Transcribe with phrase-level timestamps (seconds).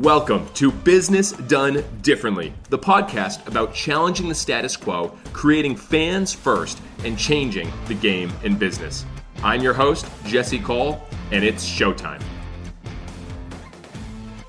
[0.00, 6.80] Welcome to Business Done Differently, the podcast about challenging the status quo, creating fans first,
[7.04, 9.04] and changing the game in business.
[9.42, 11.02] I'm your host, Jesse Cole,
[11.32, 12.22] and it's showtime.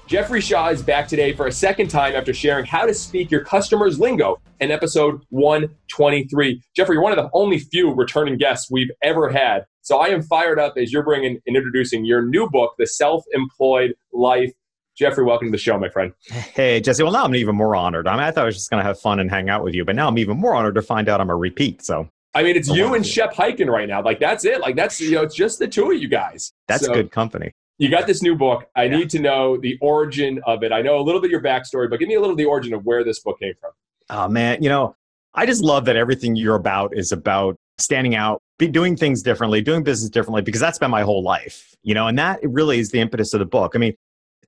[0.07, 3.43] Jeffrey Shaw is back today for a second time after sharing how to speak your
[3.43, 6.61] customers' lingo in episode 123.
[6.73, 9.65] Jeffrey, you're one of the only few returning guests we've ever had.
[9.81, 13.25] So I am fired up as you're bringing and introducing your new book, The Self
[13.33, 14.53] Employed Life.
[14.97, 16.13] Jeffrey, welcome to the show, my friend.
[16.27, 17.03] Hey, Jesse.
[17.03, 18.07] Well, now I'm even more honored.
[18.07, 19.73] I mean, I thought I was just going to have fun and hang out with
[19.73, 21.83] you, but now I'm even more honored to find out I'm a repeat.
[21.83, 24.03] So, I mean, it's you and Shep Hyken right now.
[24.03, 24.61] Like, that's it.
[24.61, 26.53] Like, that's, you know, it's just the two of you guys.
[26.67, 28.69] That's so, good company you got this new book.
[28.75, 28.97] I yeah.
[28.97, 30.71] need to know the origin of it.
[30.71, 32.75] I know a little bit your backstory, but give me a little of the origin
[32.75, 33.71] of where this book came from.
[34.11, 34.95] Oh man, you know,
[35.33, 39.61] I just love that everything you're about is about standing out, be doing things differently,
[39.63, 41.75] doing business differently, because that's been my whole life.
[41.81, 43.71] You know, and that really is the impetus of the book.
[43.73, 43.95] I mean,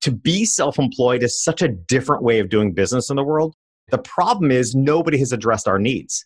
[0.04, 3.56] to be self-employed is such a different way of doing business in the world.
[3.90, 6.26] The problem is nobody has addressed our needs.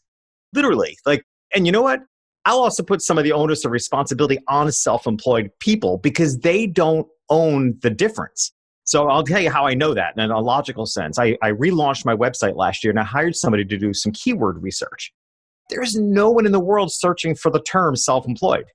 [0.54, 0.98] Literally.
[1.06, 2.02] Like, and you know what?
[2.46, 6.66] I'll also put some of the onus of responsibility on self employed people because they
[6.66, 8.52] don't own the difference.
[8.86, 11.20] So I'll tell you how I know that in a logical sense.
[11.20, 14.64] I, I relaunched my website last year and I hired somebody to do some keyword
[14.64, 15.14] research.
[15.70, 18.66] There's no one in the world searching for the term self employed.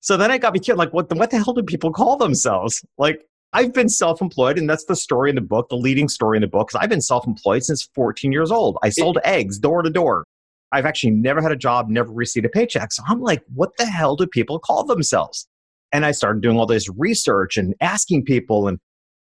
[0.00, 2.18] So then I got me curious, like, what the, what the hell do people call
[2.18, 2.84] themselves?
[2.98, 3.22] Like,
[3.54, 6.42] I've been self employed, and that's the story in the book, the leading story in
[6.42, 6.68] the book.
[6.68, 8.76] because I've been self employed since 14 years old.
[8.82, 10.26] I sold eggs door to door.
[10.72, 12.92] I've actually never had a job, never received a paycheck.
[12.92, 15.46] So I'm like, what the hell do people call themselves?
[15.92, 18.66] And I started doing all this research and asking people.
[18.66, 18.80] And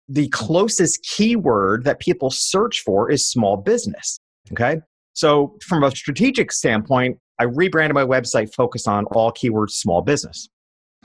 [0.08, 4.18] the closest keyword that people search for is small business.
[4.50, 4.80] Okay.
[5.12, 10.48] So from a strategic standpoint, I rebranded my website focused on all keywords small business.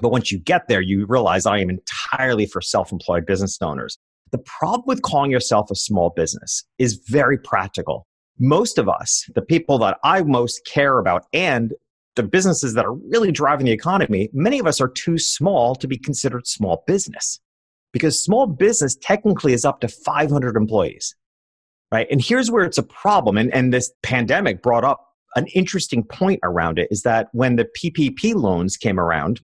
[0.01, 3.97] But once you get there, you realize I am entirely for self employed business owners.
[4.31, 8.07] The problem with calling yourself a small business is very practical
[8.41, 11.73] most of us, the people that I most care about and
[12.15, 15.87] the businesses that are really driving the economy, many of us are too small to
[15.87, 17.39] be considered small business
[17.93, 21.15] because small business technically is up to 500 employees,
[21.91, 22.07] right?
[22.11, 23.37] And here's where it's a problem.
[23.37, 27.69] And, and this pandemic brought up an interesting point around it is that when the
[27.79, 29.39] PPP loans came around,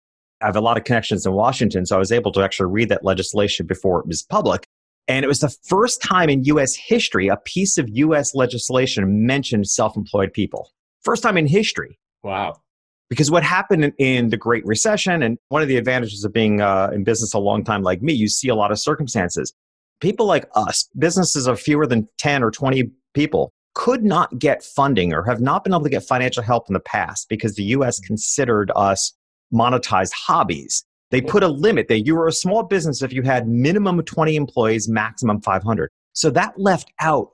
[0.42, 2.88] I have a lot of connections in Washington, so I was able to actually read
[2.88, 4.66] that legislation before it was public.
[5.08, 9.68] And it was the first time in US history a piece of US legislation mentioned
[9.68, 10.70] self employed people.
[11.02, 11.98] First time in history.
[12.22, 12.60] Wow.
[13.08, 16.90] Because what happened in, the Great Recession, and one of the advantages of being uh,
[16.94, 19.52] in business a long time like me, you see a lot of circumstances.
[20.00, 25.12] People like us, businesses of fewer than 10 or 20 people, could not get funding
[25.12, 28.00] or have not been able to get financial help in the past because the US
[28.00, 29.12] considered us
[29.52, 30.84] monetized hobbies.
[31.10, 34.34] They put a limit that you were a small business if you had minimum 20
[34.34, 35.90] employees, maximum 500.
[36.14, 37.28] So that left out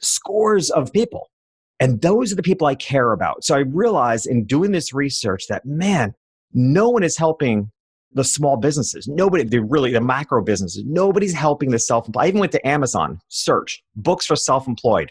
[0.00, 1.30] scores of people.
[1.78, 3.44] And those are the people I care about.
[3.44, 6.14] So I realized in doing this research that, man,
[6.52, 7.70] no one is helping
[8.12, 9.08] the small businesses.
[9.08, 10.84] Nobody, the really the macro businesses.
[10.84, 12.24] Nobody's helping the self-employed.
[12.24, 15.10] I even went to Amazon, searched books for self-employed.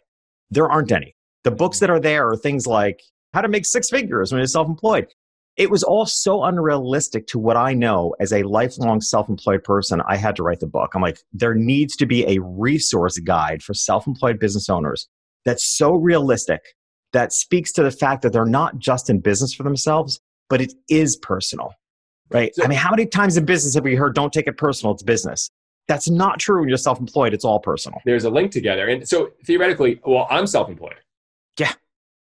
[0.49, 1.15] There aren't any.
[1.43, 3.01] The books that are there are things like
[3.33, 5.07] how to make six figures when you're self-employed
[5.61, 10.01] it was all so unrealistic to what I know as a lifelong self employed person.
[10.07, 10.93] I had to write the book.
[10.95, 15.07] I'm like, there needs to be a resource guide for self employed business owners
[15.45, 16.61] that's so realistic
[17.13, 20.19] that speaks to the fact that they're not just in business for themselves,
[20.49, 21.75] but it is personal,
[22.31, 22.55] right?
[22.55, 24.95] So, I mean, how many times in business have we heard, don't take it personal,
[24.95, 25.51] it's business?
[25.87, 27.99] That's not true when you're self employed, it's all personal.
[28.03, 28.87] There's a link together.
[28.87, 30.95] And so theoretically, well, I'm self employed.
[31.59, 31.73] Yeah.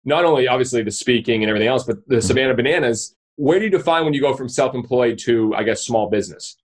[0.05, 2.25] Not only obviously the speaking and everything else, but the mm-hmm.
[2.25, 6.09] Savannah Bananas where do you define when you go from self-employed to i guess small
[6.09, 6.57] business?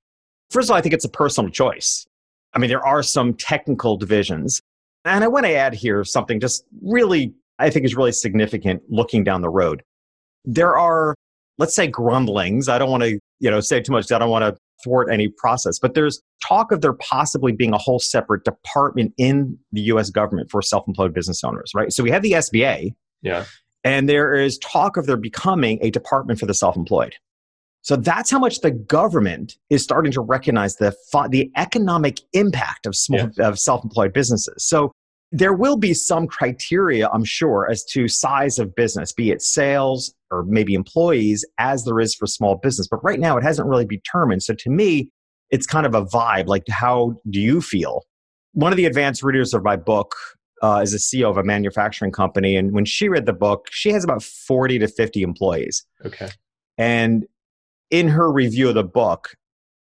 [0.51, 2.06] First of all i think it's a personal choice.
[2.53, 4.61] I mean there are some technical divisions.
[5.06, 9.23] And i want to add here something just really i think is really significant looking
[9.23, 9.83] down the road.
[10.45, 11.15] There are
[11.59, 12.68] let's say grumblings.
[12.68, 14.12] I don't want to you know say too much.
[14.12, 17.77] I don't want to thwart any process but there's talk of there possibly being a
[17.77, 21.94] whole separate department in the us government for self-employed business owners right?
[21.94, 23.45] So we have the sba yeah
[23.83, 27.15] and there is talk of there becoming a department for the self employed.
[27.81, 30.95] So that's how much the government is starting to recognize the,
[31.30, 33.47] the economic impact of, small, yeah.
[33.47, 34.65] of self employed businesses.
[34.65, 34.91] So
[35.33, 40.13] there will be some criteria, I'm sure, as to size of business, be it sales
[40.31, 42.88] or maybe employees, as there is for small business.
[42.88, 44.44] But right now, it hasn't really been determined.
[44.44, 45.09] So to me,
[45.50, 46.47] it's kind of a vibe.
[46.47, 48.03] Like, how do you feel?
[48.53, 50.15] One of the advanced readers of my book
[50.63, 52.56] uh, is a CEO of a manufacturing company.
[52.56, 55.86] And when she read the book, she has about 40 to 50 employees.
[56.04, 56.30] Okay.
[56.77, 57.25] And
[57.92, 59.36] in her review of the book,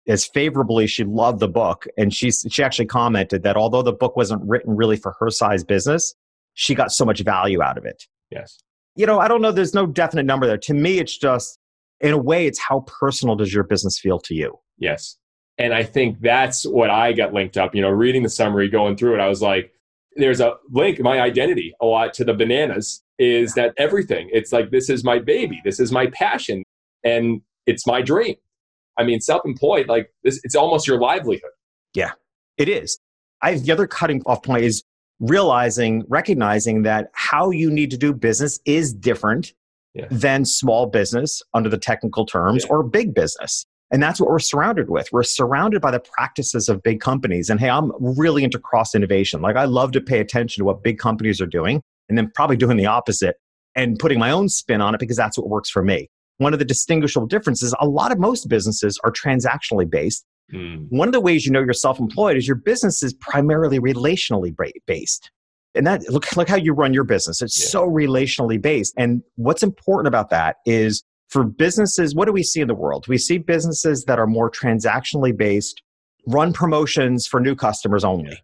[0.09, 0.87] as favorably.
[0.87, 1.85] She loved the book.
[1.97, 5.63] And she, she actually commented that although the book wasn't written really for her size
[5.63, 6.15] business,
[6.55, 8.03] she got so much value out of it.
[8.31, 8.59] Yes.
[8.95, 10.57] You know, I don't know, there's no definite number there.
[10.57, 11.59] To me, it's just,
[12.01, 14.57] in a way, it's how personal does your business feel to you?
[14.77, 15.17] Yes.
[15.57, 17.75] And I think that's what I got linked up.
[17.75, 19.73] You know, reading the summary, going through it, I was like,
[20.21, 24.29] there's a link, my identity a lot to the bananas is that everything.
[24.31, 26.63] It's like, this is my baby, this is my passion,
[27.03, 28.35] and it's my dream.
[28.97, 31.51] I mean, self employed, like this, it's almost your livelihood.
[31.93, 32.11] Yeah,
[32.57, 32.99] it is.
[33.41, 34.83] I the other cutting off point is
[35.19, 39.53] realizing, recognizing that how you need to do business is different
[39.93, 40.07] yeah.
[40.11, 42.71] than small business under the technical terms yeah.
[42.71, 43.65] or big business.
[43.91, 45.11] And that's what we're surrounded with.
[45.11, 47.49] We're surrounded by the practices of big companies.
[47.49, 49.41] And hey, I'm really into cross innovation.
[49.41, 52.57] Like I love to pay attention to what big companies are doing and then probably
[52.57, 53.37] doing the opposite
[53.75, 56.09] and putting my own spin on it because that's what works for me.
[56.37, 60.25] One of the distinguishable differences, a lot of most businesses are transactionally based.
[60.53, 60.87] Mm.
[60.89, 64.55] One of the ways you know you're self employed is your business is primarily relationally
[64.85, 65.31] based.
[65.75, 67.41] And that look, look how you run your business.
[67.41, 67.67] It's yeah.
[67.67, 68.93] so relationally based.
[68.97, 73.07] And what's important about that is for businesses, what do we see in the world?
[73.07, 75.81] We see businesses that are more transactionally based,
[76.27, 78.43] run promotions for new customers only.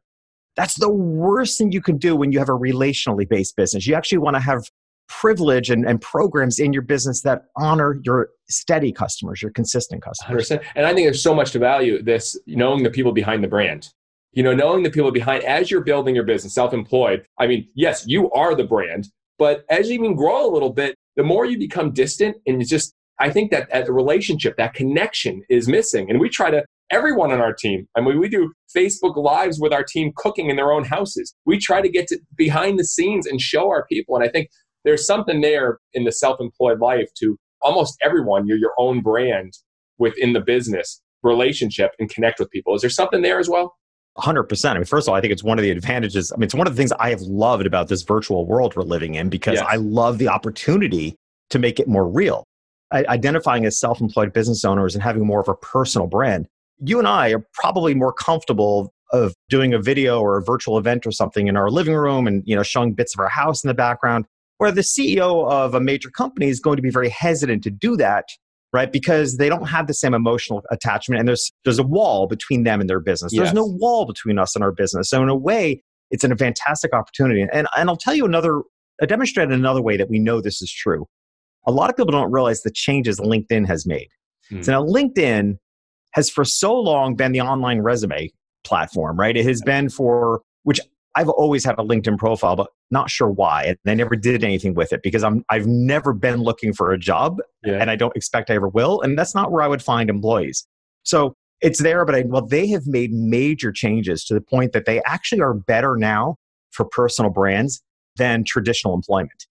[0.56, 3.86] That's the worst thing you can do when you have a relationally based business.
[3.86, 4.64] You actually want to have
[5.08, 10.50] privilege and, and programs in your business that honor your steady customers, your consistent customers.
[10.50, 10.64] 100%.
[10.76, 13.90] And I think there's so much to value this knowing the people behind the brand.
[14.34, 17.26] You know, knowing the people behind as you're building your business, self-employed.
[17.40, 20.96] I mean, yes, you are the brand, but as you even grow a little bit,
[21.16, 25.68] the more you become distant and just I think that the relationship, that connection is
[25.68, 26.10] missing.
[26.10, 27.88] And we try to everyone on our team.
[27.96, 31.34] I mean, we do Facebook lives with our team cooking in their own houses.
[31.46, 34.16] We try to get to behind the scenes and show our people.
[34.16, 34.50] And I think
[34.84, 38.48] there's something there in the self-employed life to almost everyone.
[38.48, 39.54] You're your own brand
[39.98, 42.76] within the business relationship and connect with people.
[42.76, 43.76] Is there something there as well?
[44.18, 44.70] 100%.
[44.70, 46.32] I mean, first of all, I think it's one of the advantages.
[46.32, 48.84] I mean, it's one of the things I have loved about this virtual world we're
[48.84, 49.66] living in because yes.
[49.68, 51.16] I love the opportunity
[51.50, 52.46] to make it more real.
[52.92, 56.48] I, identifying as self employed business owners and having more of a personal brand.
[56.80, 61.06] You and I are probably more comfortable of doing a video or a virtual event
[61.06, 63.68] or something in our living room and you know showing bits of our house in
[63.68, 64.26] the background
[64.58, 67.96] where the ceo of a major company is going to be very hesitant to do
[67.96, 68.26] that
[68.76, 68.92] right?
[68.92, 72.82] Because they don't have the same emotional attachment and there's there's a wall between them
[72.82, 73.32] and their business.
[73.34, 73.44] Yes.
[73.44, 75.10] There's no wall between us and our business.
[75.10, 75.82] So in a way,
[76.12, 77.42] it's a fantastic opportunity.
[77.42, 78.62] And and I'll tell you another
[79.02, 81.08] I demonstrated another way that we know this is true.
[81.66, 84.10] A lot of people don't realize the changes LinkedIn has made.
[84.50, 84.62] Hmm.
[84.62, 85.58] So now LinkedIn
[86.12, 88.30] has for so long been the online resume
[88.66, 89.36] platform, right?
[89.36, 90.82] It has been for which
[91.16, 93.64] I've always had a LinkedIn profile, but not sure why.
[93.64, 96.98] And I never did anything with it because I'm I've never been looking for a
[96.98, 97.76] job yeah.
[97.76, 99.02] and I don't expect I ever will.
[99.02, 100.68] And that's not where I would find employees.
[101.04, 104.86] So it's there, but I, well, they have made major changes to the point that
[104.86, 106.36] they actually are better now
[106.72, 107.82] for personal brands
[108.18, 109.46] than traditional employment.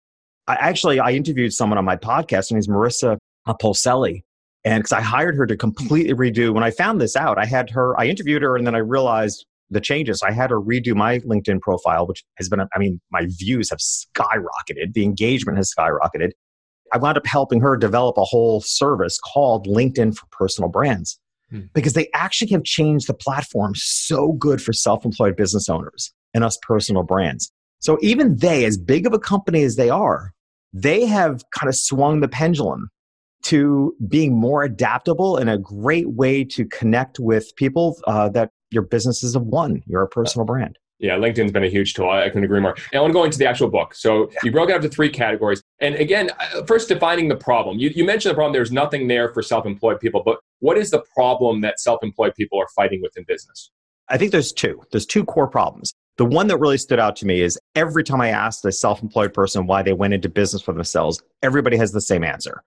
[0.48, 3.18] I actually I interviewed someone on my podcast, and he's Marissa
[3.48, 4.24] Polselli.
[4.64, 7.70] And because I hired her to completely redo, when I found this out, I had
[7.72, 10.22] her, I interviewed her, and then I realized the changes.
[10.22, 13.80] I had to redo my LinkedIn profile, which has been, I mean, my views have
[13.80, 14.94] skyrocketed.
[14.94, 16.32] The engagement has skyrocketed.
[16.94, 21.18] I wound up helping her develop a whole service called LinkedIn for Personal Brands
[21.50, 21.62] hmm.
[21.74, 26.44] because they actually have changed the platform so good for self employed business owners and
[26.44, 27.52] us personal brands.
[27.80, 30.34] So even they, as big of a company as they are,
[30.74, 32.90] they have kind of swung the pendulum
[33.44, 38.84] to being more adaptable and a great way to connect with people uh, that your
[38.84, 39.84] business is of one.
[39.86, 40.78] You're a personal brand.
[41.00, 42.10] Yeah, LinkedIn's been a huge tool.
[42.12, 42.76] I couldn't agree more.
[42.92, 43.96] And I want to go into the actual book.
[43.96, 44.40] So yeah.
[44.44, 45.64] you broke it up to three categories.
[45.80, 47.80] And again, uh, first defining the problem.
[47.80, 48.54] You, you mentioned the problem.
[48.54, 52.68] There's nothing there for self-employed people, but what is the problem that self-employed people are
[52.76, 53.72] fighting with in business?
[54.10, 54.80] I think there's two.
[54.92, 55.92] There's two core problems.
[56.18, 59.34] The one that really stood out to me is every time I asked a self-employed
[59.34, 62.62] person why they went into business for themselves, everybody has the same answer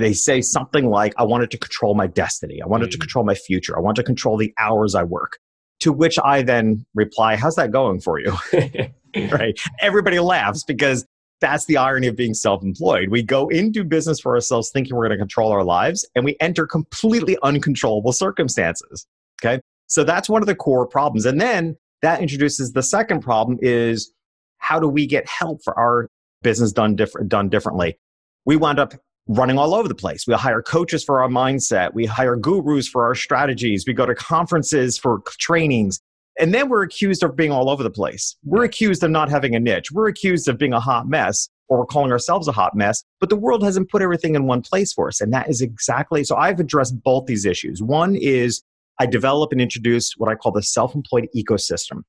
[0.00, 2.62] they say something like, I wanted to control my destiny.
[2.62, 2.92] I wanted mm.
[2.92, 3.76] to control my future.
[3.76, 5.38] I want to control the hours I work.
[5.82, 8.36] To which I then reply, How's that going for you?
[9.30, 9.58] right?
[9.80, 11.06] Everybody laughs because
[11.40, 13.10] that's the irony of being self employed.
[13.10, 16.36] We go into business for ourselves thinking we're going to control our lives and we
[16.40, 19.06] enter completely uncontrollable circumstances.
[19.44, 19.60] Okay.
[19.88, 21.26] So that's one of the core problems.
[21.26, 24.12] And then that introduces the second problem is
[24.58, 26.08] how do we get help for our
[26.42, 27.98] business done different done differently?
[28.46, 28.94] We wound up
[29.28, 30.26] running all over the place.
[30.26, 31.94] We hire coaches for our mindset.
[31.94, 33.84] We hire gurus for our strategies.
[33.86, 36.00] We go to conferences for trainings.
[36.38, 38.36] And then we're accused of being all over the place.
[38.42, 39.92] We're accused of not having a niche.
[39.92, 43.04] We're accused of being a hot mess, or we're calling ourselves a hot mess.
[43.20, 45.20] But the world hasn't put everything in one place for us.
[45.20, 46.36] And that is exactly so.
[46.36, 47.82] I've addressed both these issues.
[47.82, 48.62] One is
[48.98, 52.02] I develop and introduce what I call the self employed ecosystem,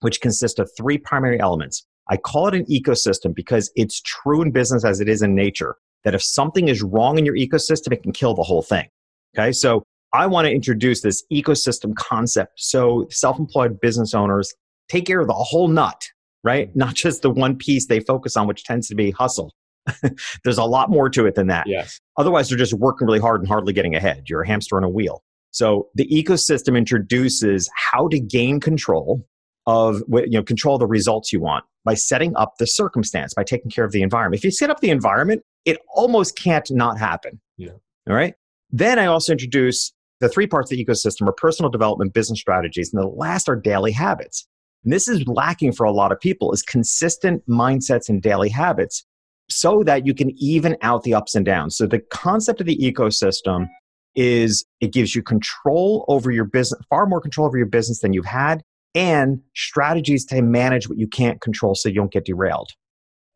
[0.00, 1.86] which consists of three primary elements.
[2.10, 5.76] I call it an ecosystem because it's true in business as it is in nature
[6.04, 8.88] that if something is wrong in your ecosystem, it can kill the whole thing.
[9.36, 9.52] Okay.
[9.52, 14.52] So I want to introduce this ecosystem concept so self employed business owners
[14.88, 16.02] take care of the whole nut,
[16.42, 16.70] right?
[16.74, 19.52] Not just the one piece they focus on, which tends to be hustle.
[20.44, 21.66] There's a lot more to it than that.
[21.66, 22.00] Yes.
[22.16, 24.24] Otherwise, they're just working really hard and hardly getting ahead.
[24.28, 25.22] You're a hamster on a wheel.
[25.52, 29.26] So the ecosystem introduces how to gain control
[29.66, 33.70] of you know control the results you want by setting up the circumstance by taking
[33.70, 34.38] care of the environment.
[34.38, 37.40] If you set up the environment, it almost can't not happen.
[37.56, 37.72] Yeah.
[38.08, 38.34] All right.
[38.70, 42.92] Then I also introduce the three parts of the ecosystem are personal development, business strategies,
[42.92, 44.46] and the last are daily habits.
[44.84, 49.04] And this is lacking for a lot of people is consistent mindsets and daily habits
[49.48, 51.76] so that you can even out the ups and downs.
[51.76, 53.66] So the concept of the ecosystem
[54.14, 58.12] is it gives you control over your business, far more control over your business than
[58.12, 58.62] you've had,
[58.94, 62.70] and strategies to manage what you can't control so you don't get derailed.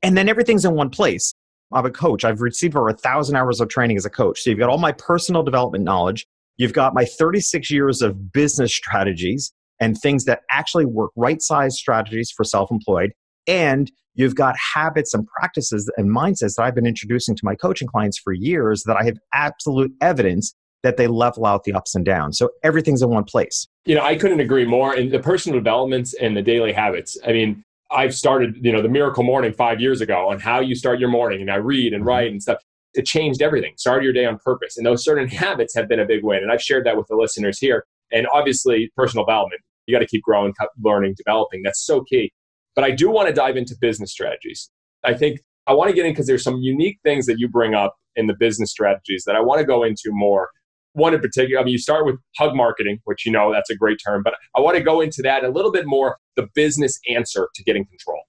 [0.02, 1.34] And then everything's in one place.
[1.72, 2.24] I'm a coach.
[2.24, 4.40] I've received over a thousand hours of training as a coach.
[4.40, 6.26] So you've got all my personal development knowledge.
[6.56, 11.76] You've got my 36 years of business strategies and things that actually work, right size
[11.76, 13.12] strategies for self employed.
[13.46, 17.88] And you've got habits and practices and mindsets that I've been introducing to my coaching
[17.88, 20.54] clients for years that I have absolute evidence
[20.84, 22.38] that they level out the ups and downs.
[22.38, 23.66] So everything's in one place.
[23.86, 24.94] You know, I couldn't agree more.
[24.94, 28.88] And the personal developments and the daily habits, I mean, I've started, you know, the
[28.88, 32.02] miracle morning five years ago on how you start your morning, and I read and
[32.02, 32.08] mm-hmm.
[32.08, 32.58] write and stuff.
[32.94, 33.74] It changed everything.
[33.76, 34.76] Start your day on purpose.
[34.76, 36.42] And those certain habits have been a big win.
[36.42, 37.84] And I've shared that with the listeners here.
[38.12, 41.62] And obviously, personal development, you got to keep growing, learning, developing.
[41.62, 42.32] That's so key.
[42.74, 44.70] But I do want to dive into business strategies.
[45.04, 47.74] I think I want to get in because there's some unique things that you bring
[47.74, 50.50] up in the business strategies that I want to go into more
[50.94, 51.60] one in particular.
[51.60, 54.34] I mean, you start with hug marketing, which you know that's a great term, but
[54.56, 57.84] I want to go into that a little bit more the business answer to getting
[57.84, 58.20] control.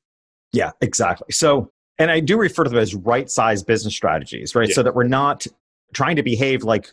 [0.51, 1.27] Yeah, exactly.
[1.31, 4.67] So, and I do refer to them as right size business strategies, right?
[4.67, 4.75] Yeah.
[4.75, 5.47] So that we're not
[5.93, 6.91] trying to behave like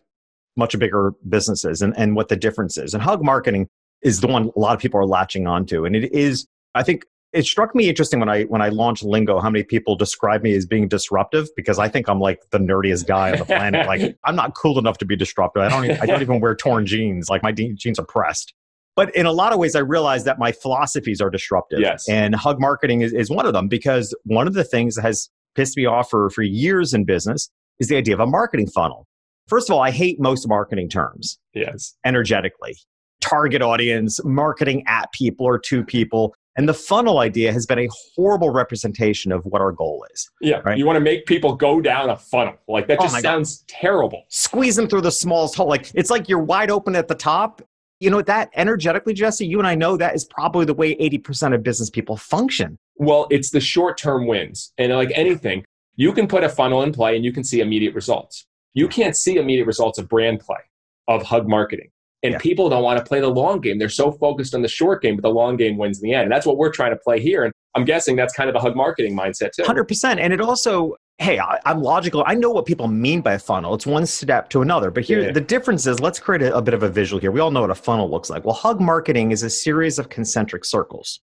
[0.57, 2.95] much bigger businesses and, and what the difference is.
[2.95, 3.69] And hug marketing
[4.03, 5.85] is the one a lot of people are latching onto.
[5.85, 9.41] And it is, I think, it struck me interesting when I when I launched Lingo
[9.41, 13.07] how many people describe me as being disruptive because I think I'm like the nerdiest
[13.07, 13.87] guy on the planet.
[13.89, 15.63] like I'm not cool enough to be disruptive.
[15.63, 17.29] I don't even, I don't even wear torn jeans.
[17.31, 18.55] Like my jeans are pressed.
[18.95, 21.81] But in a lot of ways, I realize that my philosophies are disruptive.
[21.81, 22.07] Yes.
[22.09, 25.31] And hug marketing is, is one of them because one of the things that has
[25.55, 29.07] pissed me off for, for years in business is the idea of a marketing funnel.
[29.49, 31.39] First of all, I hate most marketing terms.
[31.55, 31.95] Yes.
[32.05, 32.77] Energetically.
[33.21, 36.35] Target audience, marketing at people or to people.
[36.57, 40.31] And the funnel idea has been a horrible representation of what our goal is.
[40.41, 40.61] Yeah.
[40.65, 40.77] Right?
[40.77, 42.55] You want to make people go down a funnel.
[42.69, 43.69] Like that oh just oh sounds God.
[43.69, 44.25] terrible.
[44.29, 45.69] Squeeze them through the smallest hole.
[45.69, 47.63] Like it's like you're wide open at the top.
[48.01, 51.55] You know, that energetically, Jesse, you and I know that is probably the way 80%
[51.55, 52.77] of business people function.
[52.97, 54.73] Well, it's the short term wins.
[54.77, 57.95] And like anything, you can put a funnel in play and you can see immediate
[57.95, 58.45] results.
[58.75, 60.59] You can't see immediate results of brand play,
[61.07, 61.92] of hug marketing.
[62.23, 62.39] And yeah.
[62.39, 63.79] people don't want to play the long game.
[63.79, 66.25] They're so focused on the short game, but the long game wins in the end.
[66.25, 67.45] And that's what we're trying to play here.
[67.45, 69.63] And I'm guessing that's kind of the hug marketing mindset too.
[69.63, 70.19] 100%.
[70.21, 72.23] And it also, hey, I, am logical.
[72.25, 73.75] I know what people mean by a funnel.
[73.75, 74.93] It's one step to another.
[74.93, 75.33] But here, yeah.
[75.33, 77.33] the difference is let's create a, a bit of a visual here.
[77.33, 78.45] We all know what a funnel looks like.
[78.45, 81.21] Well, hug marketing is a series of concentric circles.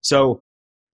[0.00, 0.40] So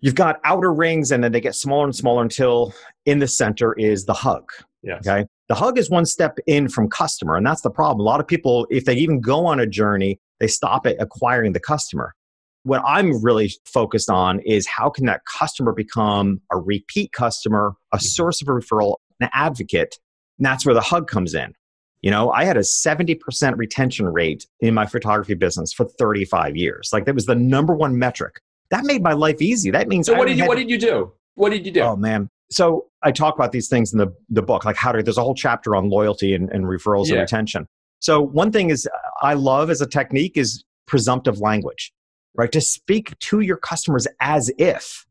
[0.01, 2.75] you've got outer rings and then they get smaller and smaller until
[3.07, 4.51] in the center is the hug.
[4.83, 5.07] Yes.
[5.07, 5.27] Okay.
[5.49, 8.01] The hug is one step in from customer, and that's the problem.
[8.01, 11.53] A lot of people, if they even go on a journey, they stop at acquiring
[11.53, 12.15] the customer.
[12.63, 17.99] What I'm really focused on is how can that customer become a repeat customer, a
[17.99, 18.05] mm-hmm.
[18.05, 19.99] source of a referral, an advocate.
[20.39, 21.53] And that's where the hug comes in.
[22.01, 23.19] You know, I had a 70%
[23.57, 26.89] retention rate in my photography business for 35 years.
[26.93, 28.41] Like that was the number one metric.
[28.71, 29.71] That made my life easy.
[29.71, 31.13] That means So what did you what did you do?
[31.35, 31.81] What did you do?
[31.81, 35.03] Oh man so I talk about these things in the, the book, like how to,
[35.03, 37.15] there's a whole chapter on loyalty and, and referrals yeah.
[37.15, 37.67] and retention.
[37.99, 38.89] So one thing is
[39.23, 41.93] I love as a technique is presumptive language,
[42.35, 42.53] right?
[42.53, 45.05] To speak to your customers as if,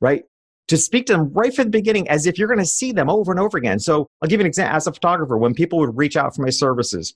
[0.00, 0.24] right?
[0.68, 3.10] To speak to them right from the beginning as if you're going to see them
[3.10, 3.78] over and over again.
[3.78, 4.76] So I'll give you an example.
[4.76, 7.14] As a photographer, when people would reach out for my services,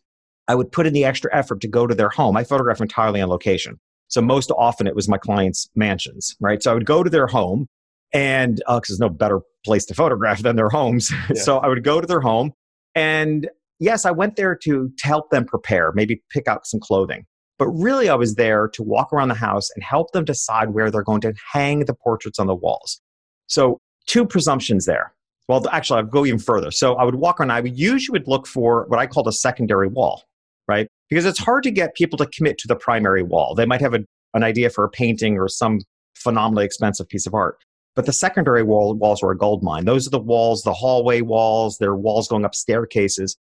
[0.48, 2.36] I would put in the extra effort to go to their home.
[2.36, 3.78] I photograph entirely on location.
[4.08, 6.60] So most often it was my clients' mansions, right?
[6.60, 7.68] So I would go to their home
[8.12, 11.12] and because uh, there's no better place to photograph than their homes.
[11.34, 11.42] Yeah.
[11.42, 12.52] so I would go to their home.
[12.94, 13.48] And
[13.78, 17.24] yes, I went there to, to help them prepare, maybe pick out some clothing.
[17.58, 20.90] But really, I was there to walk around the house and help them decide where
[20.90, 23.00] they're going to hang the portraits on the walls.
[23.48, 25.12] So, two presumptions there.
[25.46, 26.70] Well, actually, I'll go even further.
[26.70, 29.32] So, I would walk around, I would usually would look for what I called a
[29.32, 30.22] secondary wall,
[30.66, 30.88] right?
[31.10, 33.54] because it's hard to get people to commit to the primary wall.
[33.54, 34.00] They might have a,
[34.32, 35.80] an idea for a painting or some
[36.14, 37.56] phenomenally expensive piece of art.
[37.96, 39.84] But the secondary wall, walls are a gold mine.
[39.84, 43.36] Those are the walls, the hallway walls, they're walls going up staircases.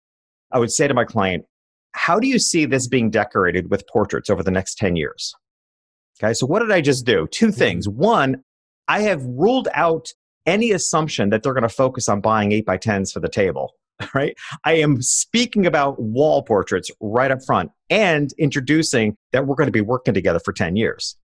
[0.50, 1.44] I would say to my client,
[1.92, 5.34] how do you see this being decorated with portraits over the next 10 years?
[6.22, 7.28] Okay, so what did I just do?
[7.30, 7.56] Two mm-hmm.
[7.56, 7.88] things.
[7.88, 8.42] One,
[8.88, 10.12] I have ruled out
[10.46, 13.74] any assumption that they're going to focus on buying 8 by 10s for the table,
[14.14, 14.34] right?
[14.64, 19.72] I am speaking about wall portraits right up front and introducing that we're going to
[19.72, 21.16] be working together for 10 years,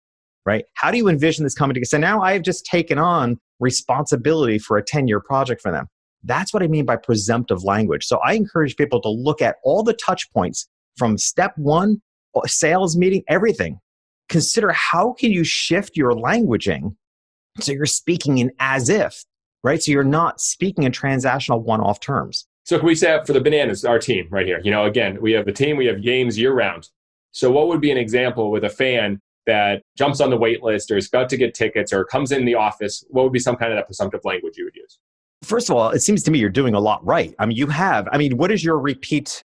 [0.46, 0.64] right?
[0.74, 1.86] How do you envision this coming together?
[1.86, 5.86] So now I have just taken on responsibility for a 10 year project for them.
[6.22, 8.04] That's what I mean by presumptive language.
[8.04, 12.00] So I encourage people to look at all the touch points from step one,
[12.34, 13.78] uh, sales meeting, everything.
[14.28, 16.96] Consider how can you shift your languaging
[17.60, 19.24] so you're speaking in as if,
[19.62, 19.82] right?
[19.82, 22.46] So you're not speaking in transactional one off terms.
[22.64, 24.60] So can we say for the bananas, our team right here?
[24.64, 26.88] You know, again, we have the team, we have games year round.
[27.32, 30.90] So what would be an example with a fan that jumps on the wait list
[30.90, 33.04] or is about to get tickets or comes in the office?
[33.08, 34.98] What would be some kind of that presumptive language you would use?
[35.42, 37.34] First of all, it seems to me you're doing a lot right.
[37.38, 39.42] I mean, you have, I mean, what is your repeat,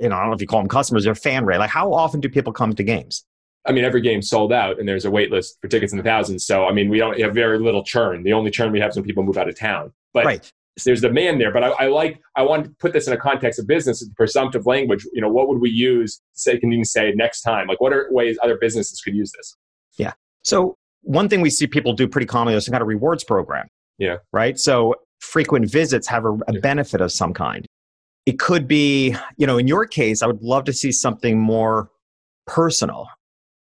[0.00, 1.58] you know, I don't know if you call them customers or fan rate.
[1.58, 3.24] Like, how often do people come to games?
[3.66, 6.04] I mean, every game's sold out and there's a wait list for tickets in the
[6.04, 6.44] thousands.
[6.46, 8.22] So, I mean, we don't have very little churn.
[8.22, 9.92] The only churn we have is when people move out of town.
[10.12, 10.52] But right.
[10.84, 11.52] There's demand there.
[11.52, 14.66] But I, I, like, I want to put this in a context of business, presumptive
[14.66, 15.06] language.
[15.12, 17.66] You know, what would we use say, can you say next time?
[17.66, 19.56] Like, what are ways other businesses could use this?
[19.98, 20.12] Yeah.
[20.42, 23.66] So, one thing we see people do pretty commonly is some kind of rewards program.
[23.98, 24.16] Yeah.
[24.32, 24.58] Right.
[24.58, 27.66] So, frequent visits have a, a benefit of some kind.
[28.24, 31.90] It could be, you know, in your case, I would love to see something more
[32.46, 33.08] personal.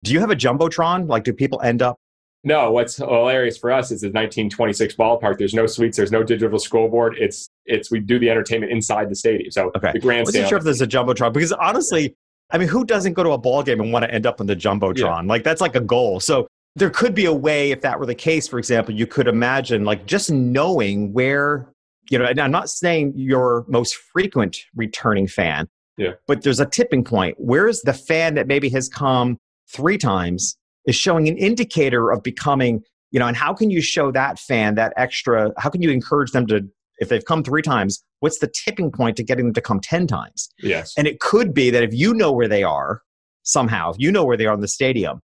[0.03, 1.07] Do you have a jumbotron?
[1.07, 1.97] Like, do people end up?
[2.43, 2.71] No.
[2.71, 5.37] What's hilarious for us is the 1926 ballpark.
[5.37, 5.97] There's no suites.
[5.97, 7.17] There's no digital scoreboard.
[7.17, 9.51] It's it's we do the entertainment inside the stadium.
[9.51, 9.91] So okay.
[9.93, 10.19] the grandstand.
[10.19, 12.15] I wasn't sure if there's a jumbotron because honestly,
[12.51, 14.47] I mean, who doesn't go to a ball game and want to end up in
[14.47, 14.97] the jumbotron?
[14.97, 15.21] Yeah.
[15.21, 16.19] Like that's like a goal.
[16.19, 19.27] So there could be a way, if that were the case, for example, you could
[19.27, 21.71] imagine like just knowing where
[22.09, 22.25] you know.
[22.25, 25.67] And I'm not saying your most frequent returning fan.
[25.97, 26.13] Yeah.
[26.27, 27.35] But there's a tipping point.
[27.37, 30.57] Where's the fan that maybe has come three times
[30.89, 34.73] is showing an indicator of becoming, you know, and how can you show that fan
[34.73, 38.47] that extra, how can you encourage them to, if they've come three times, what's the
[38.47, 40.49] tipping point to getting them to come 10 times?
[40.63, 40.95] Yes.
[40.97, 43.03] And it could be that if you know where they are
[43.43, 45.21] somehow, if you know where they are in the stadium,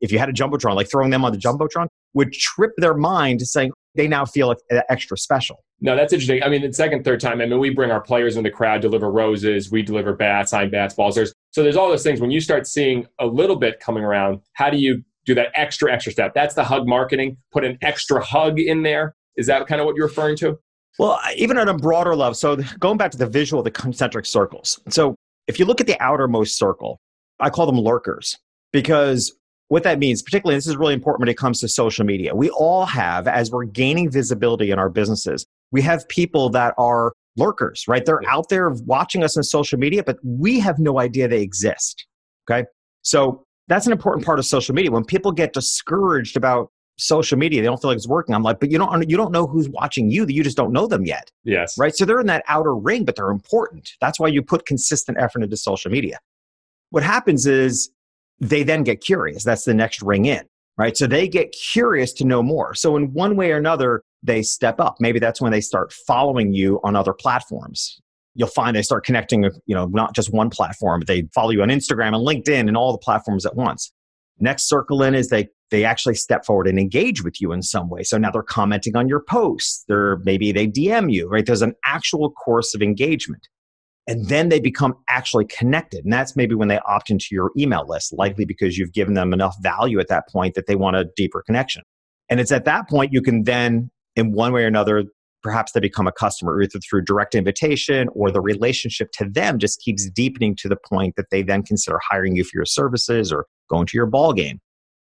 [0.00, 3.40] if you had a Jumbotron, like throwing them on the Jumbotron would trip their mind
[3.40, 4.54] to saying they now feel
[4.88, 5.64] extra special.
[5.80, 6.42] No, that's interesting.
[6.44, 8.80] I mean, the second, third time, I mean, we bring our players in the crowd,
[8.80, 11.16] deliver roses, we deliver bats, sign bats, balls.
[11.16, 12.20] There's so there's all those things.
[12.20, 15.92] When you start seeing a little bit coming around, how do you do that extra,
[15.92, 16.34] extra step?
[16.34, 17.36] That's the hug marketing.
[17.52, 19.14] Put an extra hug in there.
[19.36, 20.58] Is that kind of what you're referring to?
[20.98, 22.34] Well, even on a broader level.
[22.34, 24.80] So going back to the visual, the concentric circles.
[24.88, 25.14] So
[25.46, 26.98] if you look at the outermost circle,
[27.38, 28.36] I call them lurkers
[28.72, 29.32] because
[29.68, 32.34] what that means, particularly this is really important when it comes to social media.
[32.34, 37.12] We all have, as we're gaining visibility in our businesses, we have people that are
[37.36, 38.04] lurkers, right?
[38.04, 42.06] They're out there watching us on social media, but we have no idea they exist.
[42.50, 42.66] Okay.
[43.02, 44.90] So that's an important part of social media.
[44.90, 48.34] When people get discouraged about social media, they don't feel like it's working.
[48.34, 50.86] I'm like, but you don't you don't know who's watching you, you just don't know
[50.86, 51.30] them yet.
[51.44, 51.78] Yes.
[51.78, 51.94] Right.
[51.94, 53.90] So they're in that outer ring, but they're important.
[54.00, 56.18] That's why you put consistent effort into social media.
[56.90, 57.90] What happens is
[58.40, 59.44] they then get curious.
[59.44, 60.44] That's the next ring in.
[60.76, 60.96] Right.
[60.96, 62.72] So they get curious to know more.
[62.74, 64.96] So in one way or another, they step up.
[65.00, 68.00] Maybe that's when they start following you on other platforms.
[68.38, 71.60] You'll find they start connecting, you know, not just one platform, but they follow you
[71.60, 73.92] on Instagram and LinkedIn and all the platforms at once.
[74.38, 77.90] Next circle in is they they actually step forward and engage with you in some
[77.90, 78.04] way.
[78.04, 79.84] So now they're commenting on your posts.
[79.88, 81.44] They're maybe they DM you, right?
[81.44, 83.48] There's an actual course of engagement.
[84.06, 86.04] And then they become actually connected.
[86.04, 89.34] And that's maybe when they opt into your email list, likely because you've given them
[89.34, 91.82] enough value at that point that they want a deeper connection.
[92.30, 95.04] And it's at that point you can then in one way or another,
[95.42, 99.80] perhaps they become a customer either through direct invitation or the relationship to them just
[99.80, 103.46] keeps deepening to the point that they then consider hiring you for your services or
[103.68, 104.60] going to your ball game.